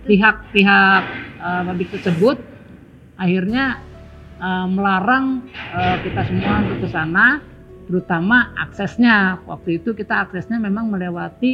pihak-pihak 0.07 1.03
eh, 1.43 1.63
pabrik 1.67 1.91
tersebut 1.93 2.39
akhirnya 3.19 3.83
eh, 4.39 4.67
melarang 4.71 5.45
eh, 5.53 5.97
kita 6.07 6.23
semua 6.27 6.63
untuk 6.63 6.79
ke 6.87 6.89
sana 6.89 7.43
terutama 7.91 8.53
aksesnya. 8.55 9.43
Waktu 9.49 9.83
itu 9.83 9.93
kita 9.93 10.25
aksesnya 10.29 10.63
memang 10.63 10.89
melewati 10.89 11.53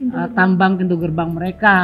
eh, 0.00 0.28
tambang 0.32 0.78
pintu 0.78 0.96
gerbang 0.96 1.30
mereka 1.34 1.76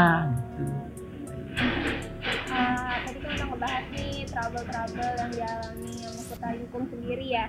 Eh, 2.57 2.97
tadi 3.07 3.19
kan 3.21 3.31
udah 3.37 3.47
ngebahas 3.53 3.85
nih 3.95 4.27
trouble-trouble 4.33 5.13
yang 5.21 5.31
dialami 5.31 5.93
sama 6.03 6.23
kota 6.33 6.49
lingkung 6.57 6.85
sendiri 6.91 7.27
ya. 7.31 7.47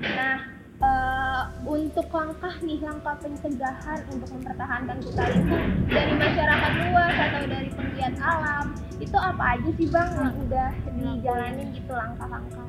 Nah, 0.00 0.36
eh, 0.80 1.42
untuk 1.66 2.06
langkah 2.12 2.54
nih, 2.62 2.78
langkah 2.78 3.16
pencegahan 3.18 4.00
untuk 4.12 4.28
mempertahankan 4.36 4.96
kota 5.02 5.24
lingkung 5.34 5.66
dari 5.88 6.12
masyarakat 6.14 6.72
luas 6.88 7.14
atau 7.16 7.42
dari 7.48 7.70
penggiat 8.00 8.16
alam, 8.24 8.66
itu 8.96 9.16
apa 9.20 9.42
aja 9.56 9.68
sih 9.76 9.86
bang 9.92 10.08
yang 10.16 10.34
udah 10.48 10.68
dijalanin 10.96 11.68
gitu 11.76 11.92
langkah-langkah? 11.92 12.66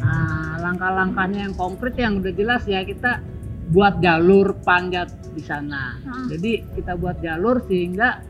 Nah, 0.00 0.52
langkah-langkahnya 0.64 1.40
yang 1.50 1.54
konkret 1.54 1.94
yang 2.00 2.24
udah 2.24 2.32
jelas 2.32 2.64
ya 2.64 2.80
kita 2.80 3.20
buat 3.68 4.00
jalur 4.00 4.56
panjat 4.64 5.12
di 5.36 5.44
sana. 5.44 6.00
Hmm. 6.00 6.28
Jadi 6.32 6.64
kita 6.72 6.96
buat 6.96 7.20
jalur 7.20 7.60
sehingga 7.68 8.20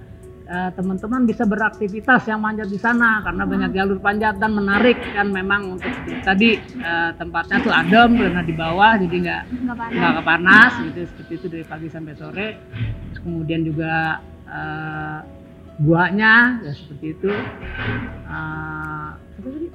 eh, 0.47 0.71
teman-teman 0.75 1.23
bisa 1.23 1.47
beraktivitas 1.47 2.27
yang 2.27 2.43
manjat 2.43 2.67
di 2.67 2.79
sana 2.79 3.23
karena 3.23 3.47
banyak 3.47 3.71
jalur 3.71 3.99
panjat 4.03 4.43
dan 4.43 4.59
menarik 4.59 4.99
kan 5.15 5.31
memang 5.31 5.79
untuk 5.79 5.95
tadi 6.27 6.59
eh, 6.59 7.11
tempatnya 7.15 7.63
tuh 7.63 7.71
adem 7.71 8.19
karena 8.19 8.43
di 8.43 8.55
bawah 8.55 8.99
jadi 8.99 9.17
nggak 9.19 9.43
Nggak 9.63 9.77
panas. 9.79 9.95
nggak 9.95 10.13
kepanas 10.19 10.73
gitu 10.91 11.01
seperti 11.07 11.33
itu 11.39 11.47
dari 11.47 11.65
pagi 11.71 11.87
sampai 11.87 12.15
sore. 12.19 12.49
Terus 13.15 13.19
kemudian 13.23 13.61
juga 13.63 14.19
eh, 14.47 15.19
guanya 15.83 16.63
ya 16.63 16.73
seperti 16.73 17.07
itu. 17.13 17.31
Apa 18.27 19.17
tadi? 19.43 19.69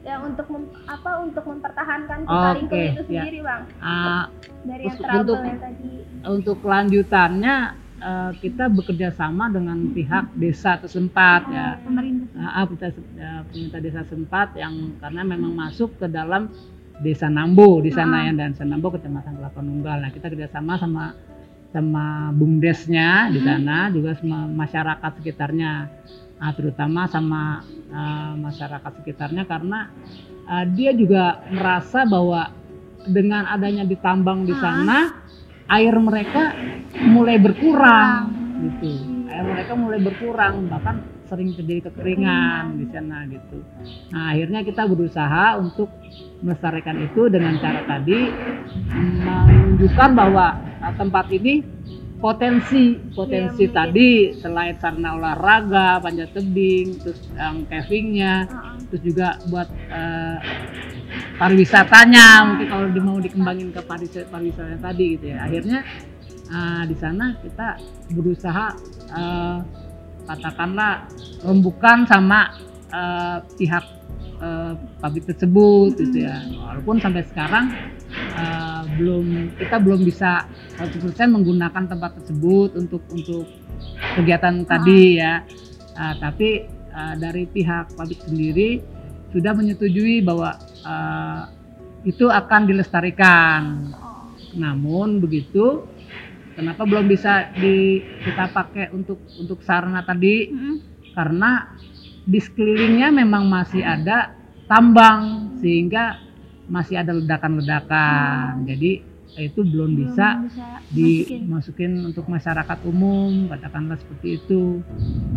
Ya 0.00 0.16
untuk 0.20 0.46
mem- 0.48 0.72
apa 0.86 1.10
untuk 1.20 1.44
mempertahankan 1.44 2.18
kota 2.24 2.48
Oke, 2.48 2.56
lingkung 2.56 2.80
itu 2.80 3.02
ya. 3.10 3.22
sendiri 3.22 3.40
bang? 3.42 3.62
Eh, 3.68 4.24
Dari 4.64 4.82
yang 4.84 4.96
trouble 4.96 5.18
untuk- 5.18 5.40
yang 5.42 5.60
tadi. 5.60 5.90
untuk 6.24 6.56
kelanjutannya 6.60 7.56
eh, 7.98 8.30
kita 8.38 8.64
bekerja 8.70 9.08
sama 9.10 9.50
dengan 9.50 9.90
pihak 9.90 10.30
desa 10.32 10.78
setempat 10.78 11.40
ya 11.50 11.66
Pemerintah. 11.82 12.30
Ah, 12.38 12.62
ah, 12.62 12.64
pemerintah, 12.64 12.88
eh, 13.18 13.40
pemerintah 13.44 13.80
desa 13.82 14.00
setempat 14.02 14.48
yang 14.54 14.74
karena 14.96 15.22
memang 15.26 15.52
masuk 15.52 15.98
ke 15.98 16.06
dalam 16.06 16.46
desa 16.98 17.26
Nambo 17.26 17.78
di 17.78 17.90
sana 17.90 18.22
ya 18.22 18.32
dan 18.32 18.54
desa 18.54 18.62
Nambo 18.62 18.90
kecamatan 18.90 19.34
Kelapa 19.34 19.60
Nunggal 19.60 19.98
nah 19.98 20.10
kita 20.10 20.30
kerjasama 20.30 20.78
sama 20.78 21.10
sama 21.18 21.37
bumdesnya 22.34 23.32
di 23.32 23.40
sana 23.42 23.90
juga 23.92 24.16
sama 24.18 24.46
masyarakat 24.46 25.10
sekitarnya. 25.22 25.72
Nah, 26.38 26.52
terutama 26.54 27.10
sama 27.10 27.66
eh, 27.90 28.32
masyarakat 28.38 28.92
sekitarnya 29.02 29.44
karena 29.44 29.90
eh, 30.46 30.64
dia 30.74 30.94
juga 30.94 31.42
merasa 31.50 32.06
bahwa 32.06 32.54
dengan 33.08 33.48
adanya 33.48 33.88
ditambang 33.88 34.44
di 34.44 34.54
sana 34.58 35.24
air 35.68 35.94
mereka 35.96 36.52
mulai 37.08 37.36
berkurang 37.40 38.32
gitu. 38.64 38.90
Air 39.28 39.44
mereka 39.44 39.72
mulai 39.76 40.00
berkurang 40.00 40.66
bahkan 40.68 41.04
sering 41.28 41.52
terjadi 41.52 41.92
kekeringan 41.92 42.80
di 42.80 42.86
sana 42.88 43.28
gitu. 43.28 43.60
Nah 44.12 44.32
akhirnya 44.32 44.64
kita 44.64 44.88
berusaha 44.88 45.60
untuk 45.60 45.92
melestarikan 46.38 47.02
itu 47.02 47.26
dengan 47.26 47.58
cara 47.58 47.82
tadi 47.82 48.30
menunjukkan 48.94 50.10
bahwa 50.14 50.46
uh, 50.80 50.94
tempat 50.94 51.26
ini 51.34 51.62
potensi 52.18 52.98
potensi 53.14 53.70
Iya, 53.70 53.74
tadi 53.74 54.10
selain 54.34 54.74
sarana 54.82 55.14
olahraga 55.14 56.02
panjat 56.02 56.34
tebing 56.34 56.98
terus 56.98 57.22
yang 57.38 57.62
cavingnya 57.70 58.42
Heeh. 58.42 58.74
terus 58.90 59.02
juga 59.06 59.28
buat 59.46 59.68
eh, 59.70 60.38
pariwisatanya 61.38 62.26
mungkin 62.42 62.66
kalau 62.66 62.86
di- 62.90 63.04
mau 63.06 63.18
dikembangin 63.22 63.70
ke 63.70 63.80
pariwisata 63.86 64.82
tadi 64.82 65.04
gitu 65.14 65.30
ya 65.30 65.46
akhirnya 65.46 65.80
eh, 66.50 66.82
di 66.90 66.96
sana 66.98 67.38
kita 67.38 67.78
berusaha 68.10 68.66
eh, 69.14 69.58
katakanlah 70.26 71.06
rembukan 71.46 72.02
sama 72.02 72.50
eh, 72.90 73.38
pihak 73.54 73.84
eh, 74.38 74.72
pabrik 75.02 75.24
tersebut 75.28 75.98
gitu 75.98 76.24
ya 76.24 76.42
walaupun 76.58 77.02
sampai 77.02 77.22
sekarang 77.28 77.74
eh, 78.14 78.82
belum 78.98 79.54
kita 79.58 79.76
belum 79.82 80.02
bisa 80.06 80.46
100% 80.80 81.34
menggunakan 81.34 81.84
tempat 81.90 82.22
tersebut 82.22 82.78
untuk 82.78 83.02
untuk 83.10 83.44
kegiatan 84.16 84.62
tadi 84.66 85.18
ya 85.18 85.42
Ah, 85.98 86.14
tapi 86.14 86.62
ah, 86.94 87.18
dari 87.18 87.50
pihak 87.50 87.98
pabrik 87.98 88.22
sendiri 88.22 88.78
sudah 89.34 89.50
menyetujui 89.50 90.22
bahwa 90.22 90.54
ah, 90.86 91.50
itu 92.06 92.30
akan 92.30 92.70
dilestarikan. 92.70 93.90
Namun 94.54 95.18
begitu, 95.18 95.82
kenapa 96.54 96.86
belum 96.86 97.10
bisa 97.10 97.50
di 97.58 97.98
kita 98.22 98.54
pakai 98.54 98.94
untuk 98.94 99.18
untuk 99.42 99.58
sarana 99.66 100.06
tadi? 100.06 100.54
Mm-mm. 100.54 100.76
Karena 101.18 101.74
di 102.28 102.38
sekelilingnya 102.38 103.08
memang 103.10 103.48
masih 103.48 103.80
ada 103.80 104.36
tambang 104.68 105.48
sehingga 105.64 106.20
masih 106.68 107.00
ada 107.00 107.16
ledakan-ledakan. 107.16 108.68
Jadi 108.68 109.00
itu 109.38 109.60
belum 109.62 109.96
bisa 109.96 110.34
Belum 110.34 110.50
bisa 110.50 110.66
masukin. 110.82 111.40
dimasukin 111.46 111.92
untuk 112.04 112.26
masyarakat 112.26 112.78
umum 112.84 113.46
katakanlah 113.46 113.94
seperti 113.96 114.42
itu 114.42 114.82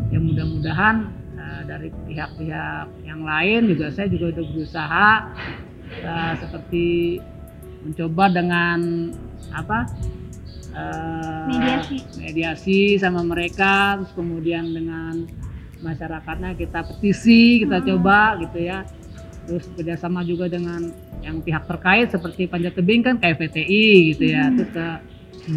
ya 0.10 0.18
mudah-mudahan 0.18 0.96
eh, 1.38 1.62
dari 1.70 1.90
pihak-pihak 2.10 2.88
yang 3.06 3.22
lain 3.22 3.70
juga 3.70 3.94
saya 3.94 4.10
juga 4.10 4.34
udah 4.34 4.46
berusaha 4.50 5.10
eh, 6.02 6.34
seperti 6.42 6.86
mencoba 7.86 8.26
dengan 8.34 8.80
apa 9.54 9.80
eh, 10.74 11.46
Mediasi. 11.52 11.98
mediasi 12.18 12.80
sama 12.98 13.22
mereka 13.22 14.02
terus 14.02 14.18
kemudian 14.18 14.66
dengan 14.72 15.30
masyarakatnya 15.82 16.56
kita 16.56 16.80
petisi 16.86 17.66
kita 17.66 17.82
Hmm. 17.82 17.88
coba 17.94 18.38
gitu 18.40 18.58
ya 18.62 18.86
terus 19.50 19.66
kerjasama 19.74 20.22
juga 20.22 20.46
dengan 20.48 20.94
yang 21.26 21.42
pihak 21.42 21.66
terkait 21.66 22.14
seperti 22.14 22.46
panjat 22.46 22.78
tebing 22.78 23.02
kan 23.02 23.18
kayak 23.18 23.42
gitu 23.42 24.24
ya 24.30 24.48
Hmm. 24.50 24.56
terus 24.58 24.72
ke 24.72 24.88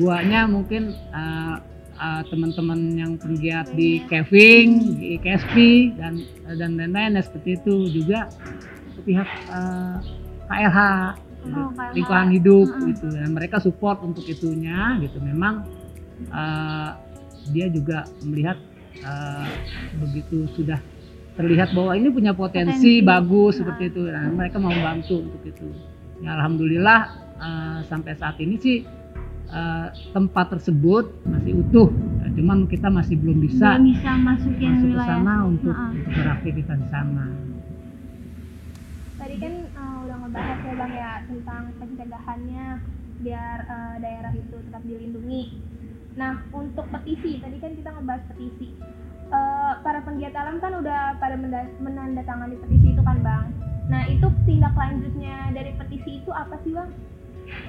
guanya 0.00 0.48
mungkin 0.48 0.96
uh, 1.12 1.60
uh, 2.00 2.22
teman-teman 2.32 2.96
yang 2.96 3.12
penggiat 3.20 3.68
di 3.76 4.00
caving 4.08 4.96
di 4.96 5.20
KSP 5.20 5.54
dan 6.00 6.24
dan 6.56 6.80
lain-lain 6.80 7.20
ya, 7.20 7.22
seperti 7.22 7.60
itu 7.60 7.92
juga 7.92 8.32
pihak 9.04 9.28
uh, 9.52 10.00
KLH 10.48 10.80
Oh, 11.44 11.68
lingkungan 11.92 12.32
hidup 12.32 12.72
Mm-mm. 12.72 12.96
gitu 12.96 13.06
dan 13.12 13.36
mereka 13.36 13.60
support 13.60 14.00
untuk 14.00 14.24
itunya 14.24 14.96
gitu 14.96 15.20
memang 15.20 15.68
uh, 16.32 16.96
dia 17.52 17.68
juga 17.68 18.08
melihat 18.24 18.56
uh, 19.02 19.48
begitu 19.98 20.46
sudah 20.54 20.78
terlihat 21.34 21.74
bahwa 21.74 21.98
ini 21.98 22.14
punya 22.14 22.30
potensi, 22.30 23.02
Potensi. 23.02 23.06
bagus 23.06 23.52
Ah. 23.54 23.58
seperti 23.64 23.82
itu 23.90 24.02
nah, 24.06 24.30
mereka 24.30 24.56
mau 24.62 24.70
bantu 24.70 25.16
untuk 25.18 25.42
itu 25.42 25.66
ya 26.22 26.38
alhamdulillah 26.38 27.00
uh, 27.42 27.78
sampai 27.90 28.14
saat 28.14 28.38
ini 28.38 28.54
sih 28.62 28.76
uh, 29.50 29.90
tempat 30.14 30.54
tersebut 30.54 31.10
masih 31.26 31.58
utuh 31.58 31.90
Ya, 32.24 32.32
cuman 32.40 32.64
kita 32.72 32.88
masih 32.88 33.20
belum 33.20 33.36
bisa 33.44 33.76
belum 33.76 33.92
bisa 33.92 34.12
masukin 34.16 34.70
masuk 34.72 34.80
ke 34.80 34.88
wilayah 34.96 35.08
sana 35.12 35.34
untuk, 35.44 35.76
Heeh. 35.76 35.92
untuk 35.92 36.12
beraktivitas 36.16 36.76
di 36.80 36.88
sana 36.88 37.26
Tadi 39.14 39.36
kan 39.40 39.54
eh, 39.56 39.96
udah 40.04 40.16
ngebahas 40.20 40.58
ya 40.64 40.74
bang 40.76 40.92
ya 40.92 41.12
tentang 41.28 41.62
pencegahannya 41.80 42.66
biar 43.20 43.58
eh, 43.64 43.94
daerah 44.00 44.32
itu 44.32 44.56
tetap 44.68 44.82
dilindungi. 44.84 45.42
Nah 46.14 46.42
untuk 46.54 46.86
petisi 46.90 47.42
tadi 47.42 47.56
kan 47.58 47.72
kita 47.74 47.90
ngebahas 47.94 48.22
petisi. 48.34 48.68
Eh, 49.24 49.72
para 49.82 49.98
penggiat 50.04 50.34
alam 50.36 50.62
kan 50.62 50.78
udah 50.78 51.18
pada 51.18 51.34
menandatangani 51.80 52.54
petisi 52.60 52.94
itu 52.94 53.02
kan 53.02 53.18
bang. 53.24 53.46
Nah 53.90 54.02
itu 54.06 54.26
tindak 54.46 54.74
lanjutnya 54.78 55.50
dari 55.50 55.74
petisi 55.74 56.22
itu 56.22 56.30
apa 56.30 56.54
sih 56.62 56.70
bang? 56.70 56.90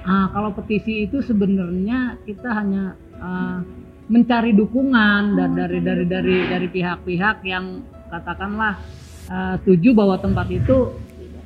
Ah, 0.06 0.30
kalau 0.30 0.54
petisi 0.54 1.04
itu 1.04 1.20
sebenarnya 1.20 2.22
kita 2.22 2.48
hanya 2.54 2.94
ah, 3.18 3.60
mencari 4.06 4.54
dukungan 4.54 5.34
Oh, 5.34 5.50
dari 5.50 5.82
dari 5.82 6.04
dari 6.06 6.36
dari 6.46 6.68
pihak-pihak 6.70 7.42
yang 7.42 7.82
katakanlah 8.14 8.78
ah, 9.26 9.54
setuju 9.58 9.90
bahwa 9.96 10.22
tempat 10.22 10.46
itu 10.54 10.94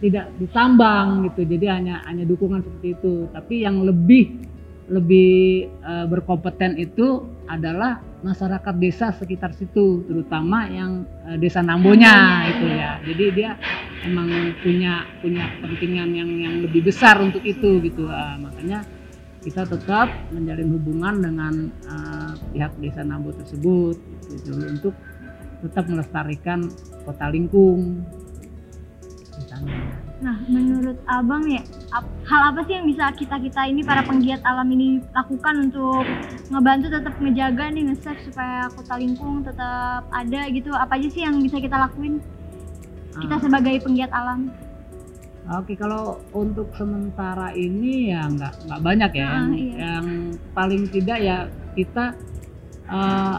tidak 0.04 0.32
ditambang 0.36 1.28
gitu. 1.32 1.48
Jadi 1.48 1.66
hanya 1.68 2.04
hanya 2.04 2.28
dukungan 2.28 2.60
seperti 2.60 2.98
itu. 2.98 3.28
Tapi 3.32 3.64
yang 3.64 3.84
lebih 3.84 4.49
lebih 4.90 5.70
eh, 5.70 6.06
berkompeten 6.10 6.74
itu 6.74 7.22
adalah 7.46 8.02
masyarakat 8.26 8.74
desa 8.76 9.14
sekitar 9.14 9.54
situ, 9.54 10.02
terutama 10.04 10.66
yang 10.66 11.06
eh, 11.30 11.38
desa 11.38 11.62
Nambonya 11.62 12.50
itu 12.50 12.66
ya. 12.66 12.92
Jadi 13.06 13.24
dia 13.32 13.50
emang 14.02 14.28
punya 14.60 15.06
punya 15.22 15.46
kepentingan 15.62 16.10
yang 16.10 16.30
yang 16.42 16.54
lebih 16.66 16.90
besar 16.90 17.22
untuk 17.22 17.46
itu 17.46 17.78
gitu. 17.86 18.10
Ah, 18.10 18.34
makanya 18.36 18.82
kita 19.40 19.64
tetap 19.64 20.10
menjalin 20.34 20.74
hubungan 20.74 21.14
dengan 21.22 21.54
eh, 21.86 22.32
pihak 22.50 22.74
desa 22.82 23.06
Nambo 23.06 23.30
tersebut 23.30 23.96
gitu, 24.26 24.58
untuk 24.58 24.94
tetap 25.62 25.86
melestarikan 25.86 26.66
kota 27.06 27.30
Lingkung 27.30 28.02
di 29.38 29.44
sana. 29.46 30.09
Nah, 30.20 30.36
menurut 30.44 31.00
abang 31.08 31.48
ya, 31.48 31.64
ap- 31.90 32.12
hal 32.28 32.52
apa 32.52 32.60
sih 32.68 32.76
yang 32.76 32.84
bisa 32.84 33.08
kita 33.16 33.40
kita 33.40 33.64
ini 33.64 33.80
para 33.80 34.04
penggiat 34.04 34.44
alam 34.44 34.68
ini 34.68 35.00
lakukan 35.16 35.64
untuk 35.64 36.04
ngebantu 36.52 36.92
tetap 36.92 37.16
ngejaga 37.16 37.72
nih 37.72 37.88
nge-save 37.88 38.20
supaya 38.28 38.68
kota 38.68 39.00
Lingkung 39.00 39.40
tetap 39.40 40.04
ada 40.12 40.40
gitu? 40.52 40.76
Apa 40.76 41.00
aja 41.00 41.08
sih 41.08 41.24
yang 41.24 41.40
bisa 41.40 41.56
kita 41.56 41.72
lakuin 41.72 42.20
kita 43.16 43.34
Ah. 43.36 43.40
sebagai 43.40 43.80
penggiat 43.80 44.12
alam? 44.12 44.52
Oke, 45.50 45.72
kalau 45.74 46.20
untuk 46.30 46.68
sementara 46.76 47.56
ini 47.56 48.12
ya 48.12 48.28
nggak 48.28 48.68
nggak 48.68 48.80
banyak 48.84 49.10
ya. 49.16 49.24
Ah, 49.24 49.32
yang, 49.32 49.48
iya. 49.56 49.74
yang 49.80 50.06
paling 50.52 50.84
tidak 50.92 51.18
ya 51.18 51.38
kita 51.72 52.12
eh, 52.86 53.36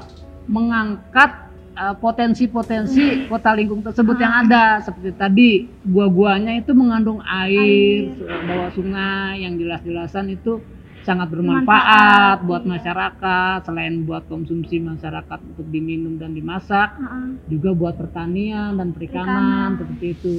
mengangkat 0.49 1.50
eh, 1.71 1.95
potensi-potensi 1.95 3.03
kota 3.25 3.51
lingkung 3.51 3.81
tersebut 3.81 4.15
yang 4.15 4.33
Ah. 4.33 4.43
ada 4.43 4.63
seperti 4.79 5.11
tadi 5.13 5.49
gua-guanya 5.83 6.53
itu 6.53 6.71
mengandung 6.71 7.19
air, 7.21 8.11
Air. 8.11 8.41
bawah 8.45 8.69
sungai 8.71 9.41
yang 9.41 9.55
jelas-jelasan 9.55 10.29
itu 10.29 10.59
sangat 11.01 11.33
Bermanfaat, 11.33 11.65
bermanfaat 11.65 12.37
buat 12.45 12.61
iya. 12.61 12.69
masyarakat 12.77 13.57
selain 13.65 14.05
buat 14.05 14.23
konsumsi 14.27 14.77
masyarakat 14.77 15.39
untuk 15.41 15.65
diminum 15.67 16.15
dan 16.15 16.31
dimasak 16.31 16.93
Heeh. 16.93 17.27
juga 17.49 17.73
buat 17.73 17.97
pertanian 17.97 18.77
dan 18.77 18.93
perikanan 18.93 19.33
Perikanan. 19.33 19.69
seperti 19.81 20.05
itu. 20.13 20.35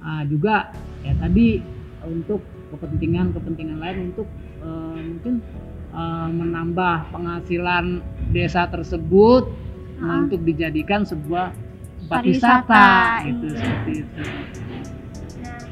Ah, 0.00 0.24
juga 0.24 0.72
ya 1.02 1.12
tadi 1.14 1.60
untuk 2.02 2.40
kepentingan-kepentingan 2.72 3.78
lain 3.78 3.98
untuk 4.10 4.26
eh, 4.58 4.98
mungkin 5.02 5.34
eh, 5.92 6.28
menambah 6.32 7.12
penghasilan 7.12 8.00
desa 8.32 8.66
tersebut 8.66 9.44
Ah. 10.02 10.26
untuk 10.26 10.42
dijadikan 10.42 11.06
sebuah 11.06 11.54
tempat 12.02 12.22
wisata 12.26 12.90
gitu 13.30 13.46
iya. 13.46 13.58
seperti 13.62 13.92
itu. 14.02 14.22
Nah, 15.38 15.62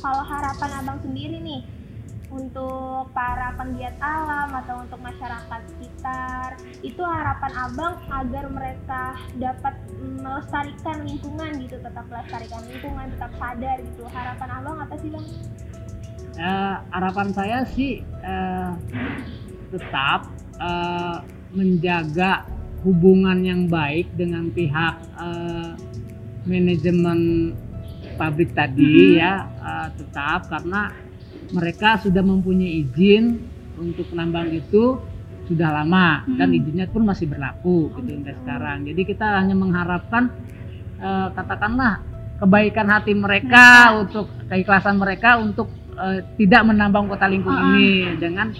kalau 0.00 0.22
harapan 0.24 0.70
abang 0.80 0.98
sendiri 1.04 1.36
nih 1.44 1.62
untuk 2.32 3.12
para 3.14 3.54
penggiat 3.54 3.96
alam 4.02 4.50
atau 4.50 4.82
untuk 4.82 4.98
masyarakat 4.98 5.60
sekitar, 5.76 6.58
itu 6.82 6.98
harapan 7.00 7.52
abang 7.54 7.94
agar 8.10 8.44
mereka 8.50 9.02
dapat 9.38 9.74
melestarikan 10.00 11.06
lingkungan 11.06 11.50
gitu, 11.62 11.76
tetap 11.80 12.04
melestarikan 12.10 12.60
lingkungan, 12.66 13.06
tetap 13.14 13.32
sadar 13.38 13.76
gitu. 13.78 14.02
Harapan 14.10 14.48
abang 14.58 14.76
apa 14.82 14.94
sih 14.98 15.08
bang? 15.12 15.26
Eh, 16.36 16.76
harapan 16.92 17.28
saya 17.32 17.58
sih 17.64 18.04
eh, 18.04 18.70
tetap 19.72 20.28
eh, 20.60 21.16
menjaga 21.56 22.55
hubungan 22.86 23.42
yang 23.42 23.66
baik 23.66 24.14
dengan 24.14 24.46
pihak 24.48 24.94
eh, 25.18 25.70
manajemen 26.46 27.50
pabrik 28.14 28.54
tadi 28.54 28.86
Mhm. 29.12 29.18
ya 29.18 29.32
eh, 29.58 29.88
tetap 29.98 30.46
karena 30.46 30.94
mereka 31.50 31.98
sudah 31.98 32.22
mempunyai 32.22 32.86
izin 32.86 33.38
untuk 33.76 34.06
penambang 34.08 34.50
itu 34.50 34.98
sudah 35.46 35.70
lama 35.70 36.26
dan 36.34 36.50
Hmm. 36.50 36.58
izinnya 36.58 36.86
pun 36.86 37.06
masih 37.06 37.30
berlaku 37.30 37.94
gitu 37.94 38.18
sampai 38.18 38.34
sekarang. 38.34 38.78
Jadi 38.82 39.02
kita 39.04 39.26
hanya 39.36 39.54
mengharapkan 39.54 40.30
eh, 40.96 41.28
katakanlah 41.30 42.00
kebaikan 42.36 42.88
hati 42.88 43.12
mereka 43.12 43.66
untuk 43.96 44.26
keikhlasan 44.48 44.96
mereka 44.96 45.36
untuk 45.36 45.68
eh, 45.92 46.24
tidak 46.36 46.62
menambang 46.64 47.06
kota 47.06 47.26
lingkung 47.26 47.52
ini 47.52 48.16
dengan 48.16 48.50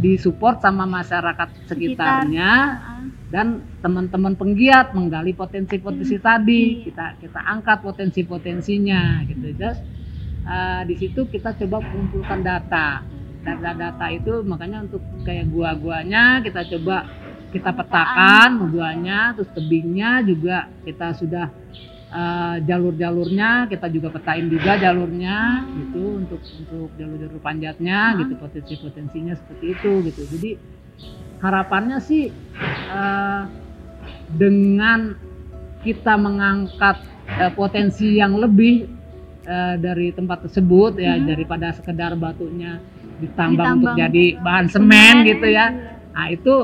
disupport 0.00 0.58
sama 0.64 0.88
masyarakat 0.88 1.68
sekitarnya 1.68 2.50
Ah, 2.80 3.04
dan 3.30 3.62
teman-teman 3.78 4.34
penggiat 4.34 4.90
menggali 4.96 5.30
potensi-potensi 5.36 6.18
tadi. 6.18 6.62
iya. 6.66 6.82
kita 6.88 7.06
kita 7.22 7.40
angkat 7.46 7.78
potensi-potensinya 7.84 9.22
gitu. 9.30 9.54
Just 9.54 9.80
eh, 10.44 10.82
di 10.88 10.94
situ 10.98 11.28
kita 11.30 11.54
coba 11.54 11.84
kumpulkan 11.84 12.40
data. 12.42 13.04
Data-data 13.40 14.04
itu 14.12 14.44
makanya 14.44 14.84
untuk 14.84 15.00
kayak 15.24 15.48
gua-guanya 15.48 16.44
kita 16.44 16.60
coba 16.76 17.08
kita 17.50 17.72
petakan 17.74 18.70
guanya 18.70 19.34
terus 19.34 19.50
tebingnya 19.50 20.22
juga 20.22 20.70
kita 20.86 21.16
sudah 21.18 21.48
eh, 22.10 22.56
jalur-jalurnya 22.62 23.50
kita 23.66 23.86
juga 23.88 24.10
petain 24.10 24.46
juga 24.46 24.76
jalurnya 24.76 25.38
gitu 25.78 26.18
untuk 26.18 26.40
untuk 26.42 26.90
jalur-jalur 26.94 27.38
panjatnya 27.38 28.18
gitu 28.18 28.34
potensi-potensinya 28.36 29.34
seperti 29.34 29.66
itu 29.72 29.92
gitu 30.04 30.22
jadi 30.28 30.50
harapannya 31.40 31.98
sih 32.00 32.28
eh, 32.90 33.42
dengan 34.30 35.14
kita 35.80 36.14
mengangkat 36.14 37.00
eh, 37.30 37.52
potensi 37.52 38.18
yang 38.18 38.36
lebih 38.36 38.84
eh, 39.42 39.74
dari 39.78 40.10
tempat 40.10 40.46
tersebut 40.46 40.98
ya 40.98 41.16
Mhm. 41.16 41.26
daripada 41.26 41.72
sekedar 41.72 42.12
batunya 42.14 42.78
ditambang 43.18 43.80
untuk 43.80 43.92
Ditambang. 43.92 43.96
jadi 44.00 44.24
bahan 44.40 44.66
semen 44.68 45.14
gitu 45.24 45.46
ya 45.46 45.66
nah 46.10 46.26
itu 46.26 46.54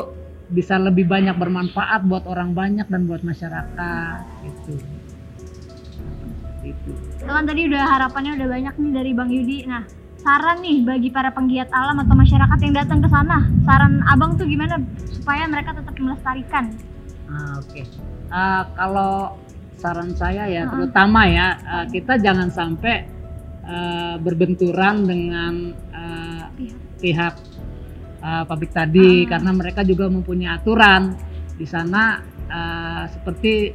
bisa 0.47 0.79
lebih 0.79 1.05
banyak 1.05 1.35
bermanfaat 1.35 2.07
buat 2.07 2.23
orang 2.25 2.55
banyak 2.55 2.87
dan 2.87 3.05
buat 3.05 3.21
masyarakat 3.21 4.19
gitu 4.43 4.79
itu 6.67 6.91
kan 7.23 7.45
tadi 7.45 7.67
udah 7.67 7.83
harapannya 7.85 8.33
udah 8.39 8.49
banyak 8.49 8.75
nih 8.77 8.93
dari 8.93 9.11
Bang 9.13 9.31
Yudi. 9.31 9.59
Nah, 9.67 9.83
saran 10.17 10.59
nih 10.59 10.83
bagi 10.83 11.09
para 11.11 11.31
penggiat 11.31 11.71
alam 11.71 11.99
atau 12.01 12.15
masyarakat 12.15 12.59
yang 12.61 12.75
datang 12.75 12.99
ke 12.99 13.09
sana, 13.09 13.47
saran 13.63 14.03
Abang 14.05 14.35
tuh 14.35 14.47
gimana 14.47 14.79
supaya 15.11 15.47
mereka 15.47 15.75
tetap 15.75 15.95
melestarikan? 15.97 16.75
Ah, 17.27 17.59
Oke, 17.59 17.83
Ah, 18.27 18.67
kalau 18.75 19.39
saran 19.79 20.11
saya 20.13 20.47
ya, 20.47 20.67
Ah. 20.67 20.71
terutama 20.71 21.27
ya 21.27 21.47
ah, 21.63 21.85
kita 21.87 22.19
jangan 22.19 22.51
sampai 22.51 23.07
ah, 23.63 24.19
berbenturan 24.19 25.03
dengan 25.03 25.55
ah, 25.93 26.51
Pihak. 26.55 26.79
pihak 26.99 27.35
ah, 28.21 28.43
pabrik 28.43 28.71
tadi, 28.71 29.27
Ah. 29.27 29.37
karena 29.37 29.51
mereka 29.51 29.83
juga 29.83 30.07
mempunyai 30.07 30.55
aturan 30.55 31.15
di 31.55 31.67
sana 31.67 32.19
ah, 32.47 33.07
seperti 33.07 33.75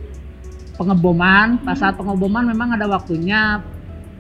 pengeboman. 0.76 1.60
Pas 1.62 1.78
saat 1.78 1.96
pengeboman 1.98 2.48
memang 2.48 2.76
ada 2.76 2.88
waktunya 2.88 3.60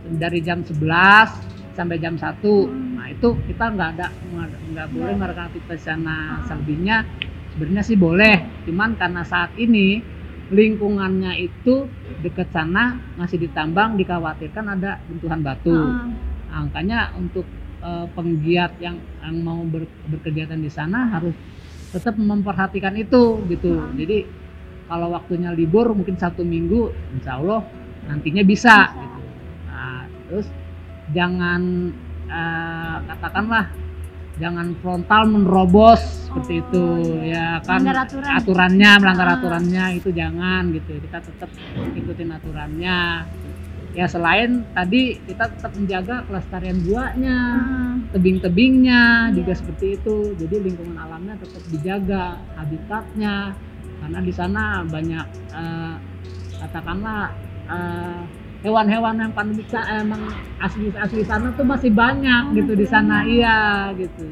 dari 0.07 0.41
jam 0.41 0.65
11 0.65 1.29
sampai 1.71 1.97
jam 2.01 2.17
1 2.17 2.67
Nah 2.97 3.07
itu 3.09 3.33
kita 3.49 3.73
nggak 3.73 3.89
ada 3.97 4.07
nggak- 4.11 4.91
boleh 4.93 5.13
melakukan 5.17 5.49
aktivitas 5.49 5.77
di 5.81 5.85
sana. 5.89 6.17
Selebihnya 6.45 7.05
sebenarnya 7.53 7.83
sih 7.83 7.97
boleh, 7.97 8.35
cuman 8.69 8.95
karena 8.95 9.21
saat 9.25 9.51
ini 9.57 9.99
lingkungannya 10.51 11.39
itu 11.39 11.87
dekat 12.21 12.51
sana 12.51 12.99
masih 13.15 13.39
ditambang 13.41 13.95
dikhawatirkan 13.95 14.65
ada 14.77 14.99
benturan 15.07 15.41
batu. 15.41 15.73
Ah, 15.73 16.07
Nah, 16.51 16.67
makanya 16.67 17.15
untuk 17.15 17.47
eh, 17.81 18.07
penggiat 18.13 18.77
yang, 18.77 18.99
yang 19.23 19.35
mau 19.41 19.63
ber- 19.65 19.89
berkegiatan 20.05 20.59
di 20.59 20.69
sana 20.69 21.09
harus 21.09 21.33
tetap 21.89 22.13
memperhatikan 22.19 22.93
itu 22.93 23.41
gitu. 23.49 23.81
Jadi 23.97 24.27
kalau 24.91 25.07
waktunya 25.09 25.55
libur 25.55 25.95
mungkin 25.95 26.19
satu 26.19 26.43
minggu, 26.43 26.91
insya 27.15 27.39
Allah 27.39 27.63
nantinya 28.03 28.43
bisa. 28.43 28.91
Gitu. 28.91 29.19
Nah, 29.65 30.03
terus 30.27 30.47
jangan 31.09 31.61
eh, 32.27 32.95
katakanlah 33.07 33.71
jangan 34.35 34.73
frontal 34.79 35.27
menerobos 35.27 35.99
seperti 36.27 36.63
itu 36.63 36.83
ya 37.27 37.59
kan 37.61 37.83
Melanggar 37.83 38.07
aturan. 38.07 38.31
aturannya 38.33 38.91
melanggar 38.97 39.27
Ah. 39.27 39.35
aturannya 39.37 39.85
itu 39.93 40.09
jangan 40.09 40.71
gitu 40.71 40.97
kita 40.97 41.19
tetap 41.19 41.49
ikutin 41.93 42.31
aturannya 42.31 42.97
ya 43.91 44.05
selain 44.07 44.63
tadi 44.71 45.19
kita 45.21 45.51
tetap 45.51 45.75
menjaga 45.75 46.23
kelestarian 46.25 46.79
buahnya 46.79 47.37
ah. 47.37 47.95
tebing-tebingnya 48.15 49.01
Iya. 49.29 49.35
juga 49.35 49.53
seperti 49.53 49.99
itu 49.99 50.15
jadi 50.39 50.55
lingkungan 50.63 50.95
alamnya 50.95 51.35
tetap 51.37 51.61
dijaga 51.67 52.23
habitatnya 52.55 53.53
karena 54.01 54.19
di 54.19 54.33
sana 54.33 54.81
banyak 54.81 55.25
eh, 55.53 55.95
katakanlah 56.57 57.29
eh, 57.69 58.21
hewan-hewan 58.65 59.15
yang 59.21 59.31
pandemik 59.33 59.69
emang 59.69 60.21
asli 60.61 60.89
asli 60.93 61.21
sana 61.25 61.53
tuh 61.53 61.65
masih 61.65 61.93
banyak 61.93 62.49
Oh, 62.49 62.53
gitu 62.57 62.73
di 62.73 62.85
sana. 62.85 63.25
iya 63.25 63.89
gitu 63.93 64.25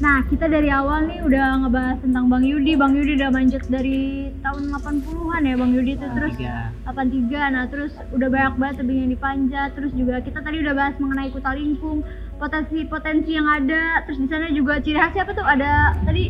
Nah, 0.00 0.24
kita 0.32 0.48
dari 0.48 0.72
awal 0.72 1.12
nih 1.12 1.20
udah 1.20 1.60
ngebahas 1.60 2.00
tentang 2.00 2.32
Bang 2.32 2.40
Yudi. 2.40 2.72
Bang 2.72 2.96
Yudi 2.96 3.20
udah 3.20 3.28
manjat 3.28 3.68
dari 3.68 4.32
tahun 4.40 4.72
80-an 4.72 5.44
ya 5.44 5.54
Bang 5.60 5.76
Yudi 5.76 5.92
itu 5.92 6.06
terus 6.16 6.32
Tiga. 6.40 6.72
83. 6.88 7.52
Nah, 7.52 7.64
terus 7.68 7.92
udah 8.08 8.28
banyak 8.32 8.54
banget 8.56 8.76
tebing 8.80 8.98
yang 9.04 9.12
dipanjat. 9.12 9.68
Terus 9.76 9.92
juga 9.92 10.24
kita 10.24 10.40
tadi 10.40 10.64
udah 10.64 10.72
bahas 10.72 10.96
mengenai 10.96 11.28
Kuta 11.28 11.52
Lingkung, 11.52 12.00
potensi-potensi 12.40 13.30
yang 13.36 13.44
ada. 13.44 14.00
Terus 14.08 14.18
di 14.24 14.28
sana 14.32 14.48
juga 14.48 14.80
ciri 14.80 14.96
khasnya 14.96 15.22
apa 15.28 15.32
tuh? 15.36 15.44
Ada 15.44 15.70
tadi 16.08 16.24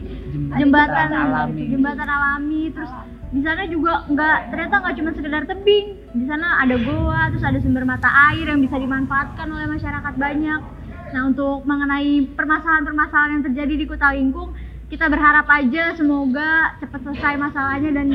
jembatan 0.58 1.08
alami 1.14 1.62
jembatan 1.70 2.08
alami. 2.10 2.62
Terus 2.74 2.90
di 3.30 3.40
sana 3.46 3.62
juga 3.70 4.02
nggak 4.10 4.38
ternyata 4.50 4.74
nggak 4.82 4.94
cuma 4.98 5.10
sekedar 5.14 5.42
tebing. 5.46 5.86
Di 6.10 6.26
sana 6.26 6.58
ada 6.58 6.74
goa, 6.74 7.30
terus 7.30 7.46
ada 7.46 7.62
sumber 7.62 7.86
mata 7.86 8.10
air 8.34 8.50
yang 8.50 8.58
bisa 8.58 8.74
dimanfaatkan 8.82 9.46
oleh 9.46 9.70
masyarakat 9.70 10.14
banyak. 10.18 10.79
Nah, 11.10 11.26
untuk 11.26 11.66
mengenai 11.66 12.22
permasalahan-permasalahan 12.38 13.30
yang 13.38 13.44
terjadi 13.50 13.74
di 13.82 13.84
Kuta 13.86 14.14
Lingkung, 14.14 14.54
kita 14.86 15.10
berharap 15.10 15.46
aja 15.50 15.94
semoga 15.94 16.74
cepat 16.78 17.02
selesai 17.02 17.34
masalahnya 17.38 17.90
dan 17.94 18.06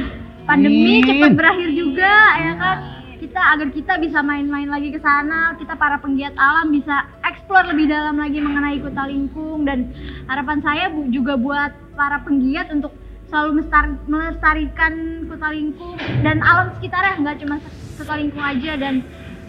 pandemi 0.47 0.99
Amin. 0.99 1.07
cepat 1.07 1.31
berakhir 1.35 1.69
juga 1.75 2.13
ya 2.39 2.53
kan. 2.55 2.77
Kita 3.15 3.41
agar 3.55 3.67
kita 3.71 3.93
bisa 3.99 4.19
main-main 4.19 4.67
lagi 4.67 4.91
ke 4.91 4.99
sana, 4.99 5.55
kita 5.55 5.75
para 5.79 5.99
penggiat 6.03 6.35
alam 6.35 6.71
bisa 6.71 7.07
eksplor 7.23 7.67
lebih 7.71 7.87
dalam 7.87 8.19
lagi 8.19 8.39
mengenai 8.39 8.79
Kuta 8.79 9.07
Lingkung 9.07 9.63
dan 9.63 9.91
harapan 10.27 10.59
saya 10.59 10.91
bu- 10.91 11.11
juga 11.11 11.39
buat 11.39 11.71
para 11.95 12.23
penggiat 12.23 12.71
untuk 12.71 12.91
selalu 13.31 13.65
melestarikan 14.07 15.25
Kuta 15.31 15.47
Lingkung 15.51 15.95
dan 16.23 16.43
alam 16.43 16.75
sekitarnya 16.79 17.23
nggak 17.23 17.37
cuma 17.43 17.55
Kuta 17.95 18.13
Lingkung 18.19 18.43
aja 18.43 18.71
dan 18.79 19.03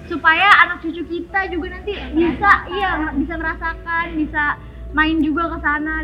supaya 0.06 0.46
anak 0.62 0.80
cucu 0.80 1.02
kita 1.02 1.40
juga 1.48 1.66
nanti 1.72 1.92
bisa 2.12 2.52
iya 2.70 2.90
bisa 3.12 3.34
merasakan 3.34 4.06
bisa 4.14 4.44
main 4.92 5.18
juga 5.20 5.50
ke 5.50 5.58
sana 5.60 5.96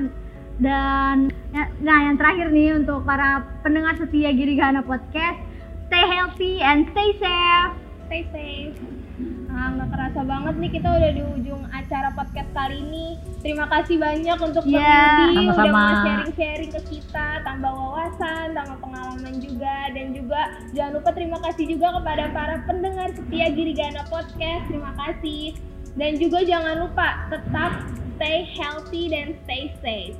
dan 0.58 1.16
ya- 1.50 1.72
nah 1.80 1.98
yang 2.02 2.16
terakhir 2.16 2.50
nih 2.50 2.76
untuk 2.76 3.02
para 3.02 3.42
pendengar 3.62 3.96
setia 3.96 4.30
Girigana 4.30 4.80
Podcast 4.80 5.38
stay 5.86 6.04
healthy 6.04 6.60
and 6.60 6.86
stay 6.90 7.10
safe 7.16 7.72
Stay 8.06 8.28
safe. 8.28 8.76
Nah, 9.62 9.78
nggak 9.78 9.94
kerasa 9.94 10.20
banget 10.26 10.54
nih 10.58 10.70
kita 10.74 10.88
udah 10.90 11.10
di 11.14 11.22
ujung 11.38 11.62
acara 11.70 12.10
podcast 12.18 12.50
kali 12.50 12.82
ini. 12.82 13.14
Terima 13.46 13.70
kasih 13.70 13.94
banyak 13.94 14.38
untuk 14.42 14.66
Bang 14.66 14.74
Iya, 14.74 14.98
Yudi 15.06 15.22
udah 15.22 15.54
sama-sama. 15.54 15.70
mau 15.70 15.94
sharing-sharing 16.02 16.70
ke 16.74 16.82
kita, 16.90 17.26
tambah 17.46 17.70
wawasan, 17.70 18.46
tambah 18.58 18.76
pengalaman 18.82 19.34
juga 19.38 19.76
dan 19.94 20.06
juga 20.10 20.40
jangan 20.74 20.92
lupa 20.98 21.10
terima 21.14 21.38
kasih 21.46 21.64
juga 21.70 21.86
kepada 21.94 22.24
para 22.34 22.56
pendengar 22.66 23.08
setia 23.14 23.46
Girigana 23.54 24.02
Podcast. 24.10 24.62
Terima 24.66 24.92
kasih. 24.98 25.54
Dan 25.94 26.10
juga 26.18 26.38
jangan 26.42 26.74
lupa 26.82 27.08
tetap 27.30 27.70
stay 28.18 28.42
healthy 28.58 29.14
dan 29.14 29.38
stay 29.46 29.70
safe. 29.78 30.18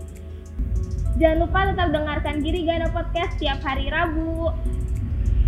Jangan 1.18 1.50
lupa 1.50 1.66
tetap 1.66 1.90
dengarkan 1.90 2.46
Girigana 2.46 2.86
Podcast 2.94 3.34
setiap 3.42 3.58
hari 3.66 3.90
Rabu. 3.90 4.54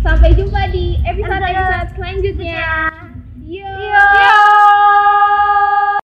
Sampai 0.03 0.35
jumpa 0.35 0.67
di 0.75 0.99
episode-episode 1.07 1.95
selanjutnya. 1.95 2.91
Yo! 3.47 3.61
Yo! 3.61 4.64